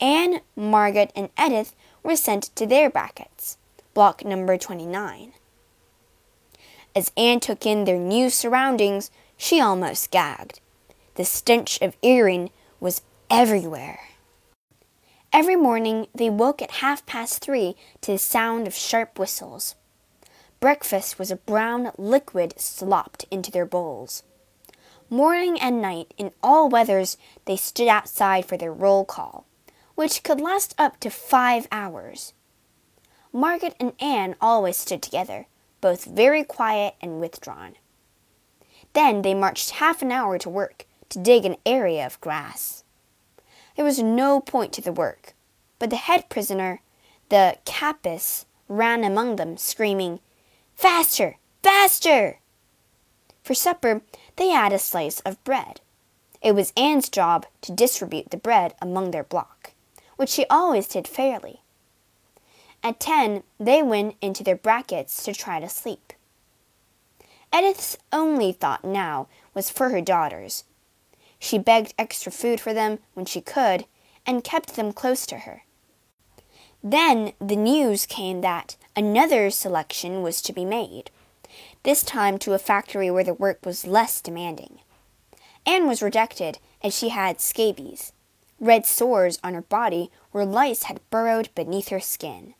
[0.00, 3.58] Anne, Margaret, and Edith were sent to their brackets,
[3.94, 5.32] block number 29.
[6.94, 10.60] As Anne took in their new surroundings, she almost gagged.
[11.14, 14.00] The stench of Erin was everywhere.
[15.32, 19.74] Every morning they woke at half past three to the sound of sharp whistles.
[20.60, 24.22] Breakfast was a brown liquid slopped into their bowls.
[25.10, 29.44] Morning and night, in all weathers, they stood outside for their roll call,
[29.98, 32.32] which could last up to five hours.
[33.32, 35.48] Margaret and Anne always stood together,
[35.80, 37.74] both very quiet and withdrawn.
[38.92, 42.84] Then they marched half an hour to work to dig an area of grass.
[43.74, 45.34] There was no point to the work,
[45.80, 46.80] but the head prisoner,
[47.28, 50.20] the Capus, ran among them, screaming,
[50.76, 51.38] Faster!
[51.64, 52.38] Faster!
[53.42, 54.02] For supper,
[54.36, 55.80] they had a slice of bread.
[56.40, 59.57] It was Anne's job to distribute the bread among their block,
[60.18, 61.62] which she always did fairly.
[62.82, 66.12] At ten, they went into their brackets to try to sleep.
[67.54, 70.64] Edith's only thought now was for her daughters.
[71.38, 73.86] She begged extra food for them when she could
[74.26, 75.62] and kept them close to her.
[76.82, 81.10] Then the news came that another selection was to be made,
[81.84, 84.80] this time to a factory where the work was less demanding.
[85.64, 88.12] Anne was rejected as she had scabies,
[88.60, 92.54] red sores on her body where lice had burrowed beneath her skin.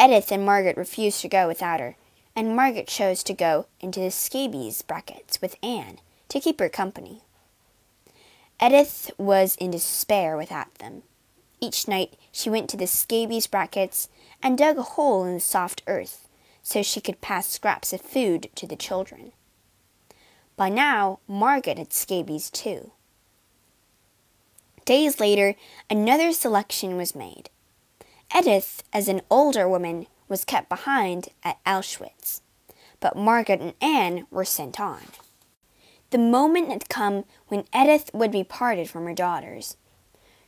[0.00, 1.96] Edith and Margaret refused to go without her,
[2.34, 7.22] and Margaret chose to go into the scabies brackets with Anne to keep her company.
[8.60, 11.02] Edith was in despair without them.
[11.60, 14.08] Each night she went to the scabies brackets
[14.42, 16.28] and dug a hole in the soft earth
[16.62, 19.32] so she could pass scraps of food to the children.
[20.56, 22.92] By now, Margaret had scabies too.
[24.84, 25.54] Days later,
[25.88, 27.48] another selection was made.
[28.36, 32.40] Edith, as an older woman, was kept behind at Auschwitz,
[33.00, 35.02] but Margaret and Anne were sent on.
[36.10, 39.76] The moment had come when Edith would be parted from her daughters.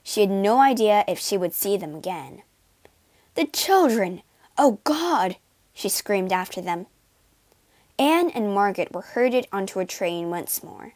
[0.03, 2.43] She had no idea if she would see them again.
[3.34, 4.22] The children!
[4.59, 5.37] Oh God!
[5.72, 6.87] she screamed after them.
[7.99, 10.95] Anne and Margaret were herded onto a train once more.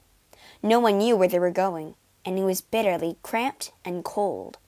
[0.63, 4.59] No one knew where they were going, and it was bitterly cramped and cold.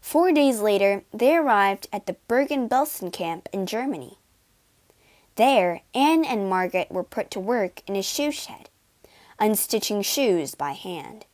[0.00, 4.18] Four days later, they arrived at the Bergen-Belsen camp in Germany.
[5.36, 8.68] There, Anne and Margaret were put to work in a shoe shed,
[9.38, 11.26] unstitching shoes by hand.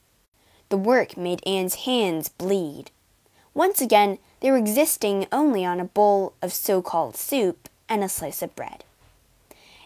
[0.68, 2.90] The work made Anne's hands bleed.
[3.54, 8.08] Once again, they were existing only on a bowl of so called soup and a
[8.08, 8.84] slice of bread.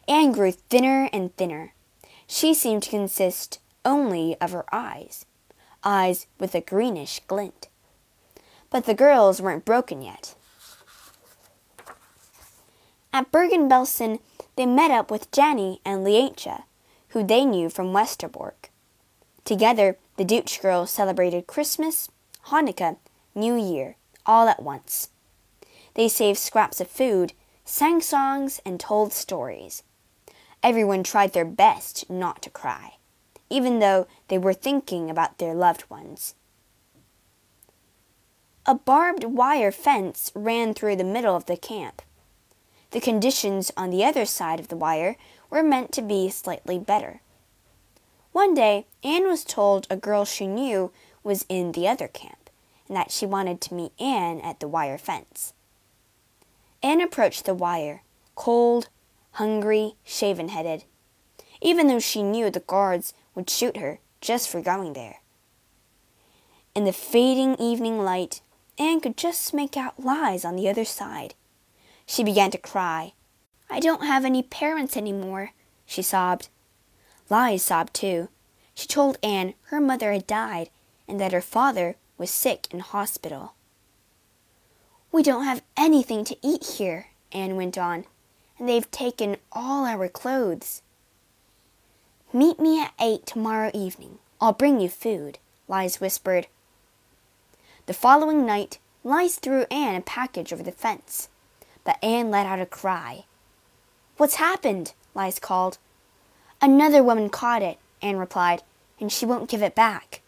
[0.08, 1.72] Anne grew thinner and thinner.
[2.26, 5.24] She seemed to consist only of her eyes,
[5.84, 7.68] eyes with a greenish glint.
[8.70, 10.34] But the girls weren't broken yet.
[13.12, 14.20] At Bergen-Belsen,
[14.56, 16.62] they met up with Janny and Lientje,
[17.08, 18.70] who they knew from Westerbork.
[19.44, 22.08] Together, the Dutch girls celebrated Christmas,
[22.46, 22.98] Hanukkah,
[23.34, 25.08] New Year, all at once.
[25.94, 27.32] They saved scraps of food,
[27.64, 29.82] sang songs, and told stories.
[30.62, 32.98] Everyone tried their best not to cry,
[33.50, 36.34] even though they were thinking about their loved ones.
[38.64, 42.02] A barbed wire fence ran through the middle of the camp.
[42.92, 45.16] The conditions on the other side of the wire
[45.50, 47.20] were meant to be slightly better.
[48.32, 50.92] One day, Anne was told a girl she knew
[51.24, 52.50] was in the other camp
[52.86, 55.52] and that she wanted to meet Anne at the wire fence.
[56.82, 58.02] Anne approached the wire,
[58.34, 58.88] cold,
[59.32, 60.84] hungry, shaven headed,
[61.60, 65.20] even though she knew the guards would shoot her just for going there.
[66.74, 68.42] In the fading evening light,
[68.78, 71.32] Anne could just make out Lies on the other side.
[72.04, 73.14] She began to cry.
[73.70, 75.52] I don't have any parents any more,
[75.86, 76.48] she sobbed.
[77.30, 78.28] Lies sobbed too.
[78.74, 80.68] She told Anne her mother had died
[81.08, 83.54] and that her father was sick in hospital.
[85.10, 88.04] We don't have anything to eat here, Anne went on,
[88.58, 90.82] and they've taken all our clothes.
[92.32, 94.20] Meet me at eight tomorrow evening.
[94.40, 96.46] I'll bring you food, Lies whispered.
[97.86, 101.28] The following night, Lies threw Anne a package over the fence,
[101.82, 103.24] but Anne let out a cry.
[104.16, 104.92] What's happened?
[105.12, 105.78] Lies called.
[106.62, 108.62] Another woman caught it, Anne replied,
[109.00, 110.20] and she won't give it back.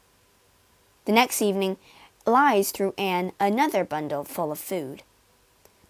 [1.04, 1.76] The next evening,
[2.26, 5.04] Lies threw Anne another bundle full of food.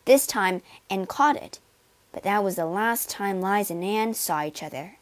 [0.05, 0.61] This time,
[0.91, 1.59] Anne caught it,
[2.13, 4.99] but that was the last time Lies and Anne saw each other.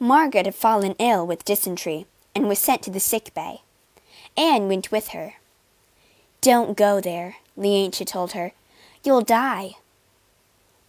[0.00, 3.62] Margaret had fallen ill with dysentery and was sent to the sick bay.
[4.36, 5.34] Anne went with her.
[6.40, 8.52] Don't go there, Lientje told her.
[9.02, 9.72] You'll die.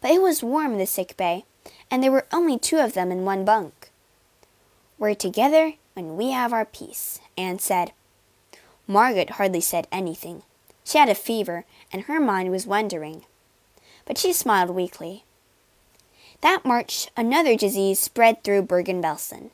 [0.02, 1.46] But it was warm in the sick bay,
[1.90, 3.90] and there were only two of them in one bunk.
[5.00, 7.94] We're together when we have our peace, Anne said.
[8.86, 10.44] Margaret hardly said anything.
[10.84, 13.26] She had a fever, and her mind was wandering.
[14.06, 15.24] But she smiled weakly.
[16.42, 19.52] That March, another disease spread through Bergen-Belsen.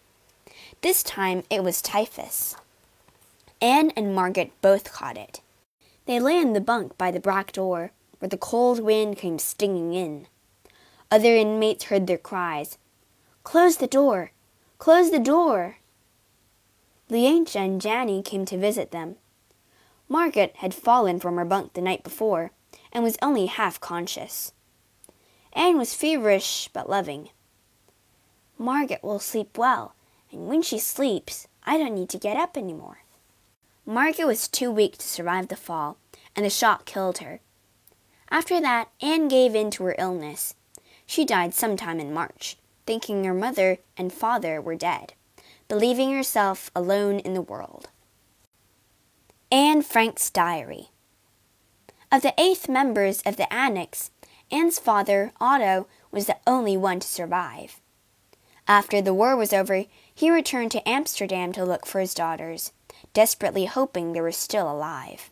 [0.82, 2.56] This time it was typhus.
[3.60, 5.42] Anne and Margaret both caught it.
[6.06, 9.94] They lay in the bunk by the back door, where the cold wind came stinging
[9.94, 10.28] in.
[11.10, 12.78] Other inmates heard their cries.
[13.44, 14.32] Close the door!
[14.78, 15.78] Close the door!
[17.10, 19.16] Lientje and Janny came to visit them.
[20.08, 22.52] Margaret had fallen from her bunk the night before
[22.92, 24.52] and was only half conscious.
[25.56, 27.30] Anne was feverish but loving.
[28.58, 29.96] Margaret will sleep well,
[30.32, 33.00] and when she sleeps, I don't need to get up any more.
[33.86, 35.98] Margaret was too weak to survive the fall,
[36.36, 37.40] and the shock killed her.
[38.30, 40.56] After that, Anne gave in to her illness
[41.06, 45.14] she died sometime in March, thinking her mother and father were dead,
[45.68, 47.90] believing herself alone in the world.
[49.52, 50.90] Anne Frank's Diary
[52.12, 54.12] Of the eight members of the Annex,
[54.52, 57.82] Anne's father, Otto, was the only one to survive.
[58.68, 62.72] After the war was over, he returned to Amsterdam to look for his daughters,
[63.14, 65.30] desperately hoping they were still alive.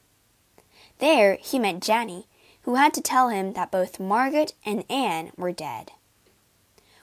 [0.99, 2.25] There he met Janny,
[2.63, 5.91] who had to tell him that both Margaret and Anne were dead.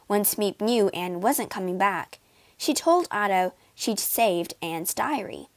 [0.06, 2.18] When Miep knew Anne wasn't coming back,
[2.56, 5.48] she told Otto she'd saved Anne's diary.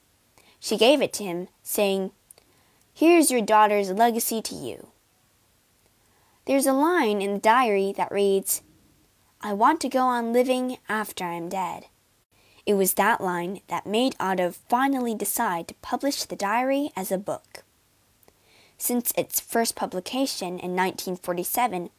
[0.60, 2.12] She gave it to him, saying,
[2.94, 4.93] Here's your daughter's legacy to you.
[6.46, 8.64] There's a line in the diary that reads,
[9.42, 11.86] I want to go on living after I'm dead.
[12.66, 17.18] It was that line that made Otto finally decide to publish the diary as a
[17.18, 17.64] book.
[18.78, 21.90] Since its first publication in 1947,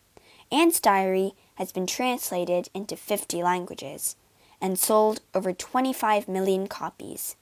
[0.53, 4.17] Anne's Diary has been translated into 50 languages
[4.61, 7.37] and sold over 25 million copies.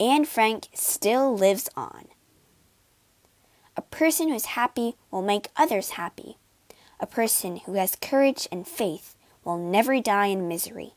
[0.00, 2.08] Anne Frank still lives on.
[3.78, 6.36] A person who is happy will make others happy.
[6.98, 9.14] A person who has courage and faith
[9.44, 10.94] will never die in misery.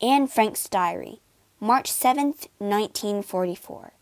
[0.00, 1.18] Anne Frank's Diary,
[1.58, 2.26] March 7,
[2.58, 3.94] 1944.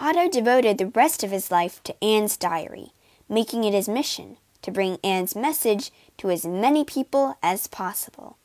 [0.00, 2.88] Otto devoted the rest of his life to Anne's diary,
[3.28, 8.36] making it his mission to bring Anne's message to as many people as possible.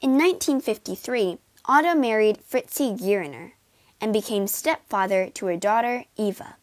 [0.00, 3.52] In 1953, Otto married Fritzi Geiringer
[4.00, 6.56] and became stepfather to her daughter Eva.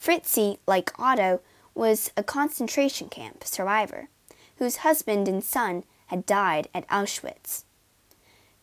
[0.00, 1.40] Fritzi, like Otto,
[1.74, 4.08] was a concentration camp survivor
[4.56, 7.64] whose husband and son had died at Auschwitz.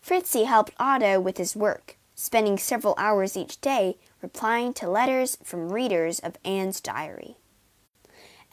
[0.05, 5.71] Fritzi helped Otto with his work, spending several hours each day replying to letters from
[5.71, 7.35] readers of Anne's diary.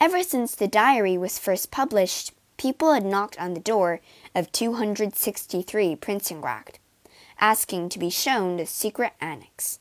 [0.00, 4.00] Ever since the diary was first published, people had knocked on the door
[4.34, 6.78] of 263 Prinsengracht,
[7.40, 9.80] asking to be shown the secret annex.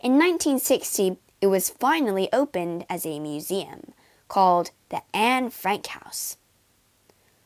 [0.00, 3.92] In 1960, it was finally opened as a museum
[4.28, 6.36] called the Anne Frank House.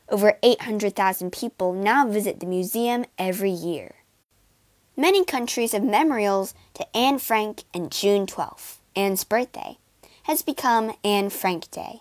[0.08, 3.96] Over 800,000 people now visit the museum every year.
[4.96, 9.78] Many countries have memorials to Anne Frank and June 12th, Anne's birthday,
[10.24, 12.00] has become Anne Frank Day.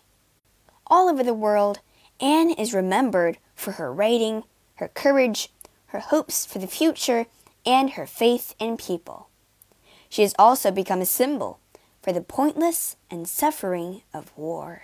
[0.87, 1.79] All over the world,
[2.19, 4.43] Anne is remembered for her writing,
[4.75, 5.49] her courage,
[5.87, 7.25] her hopes for the future,
[7.65, 9.29] and her faith in people.
[10.09, 11.59] She has also become a symbol
[12.03, 14.83] for the pointless and suffering of war.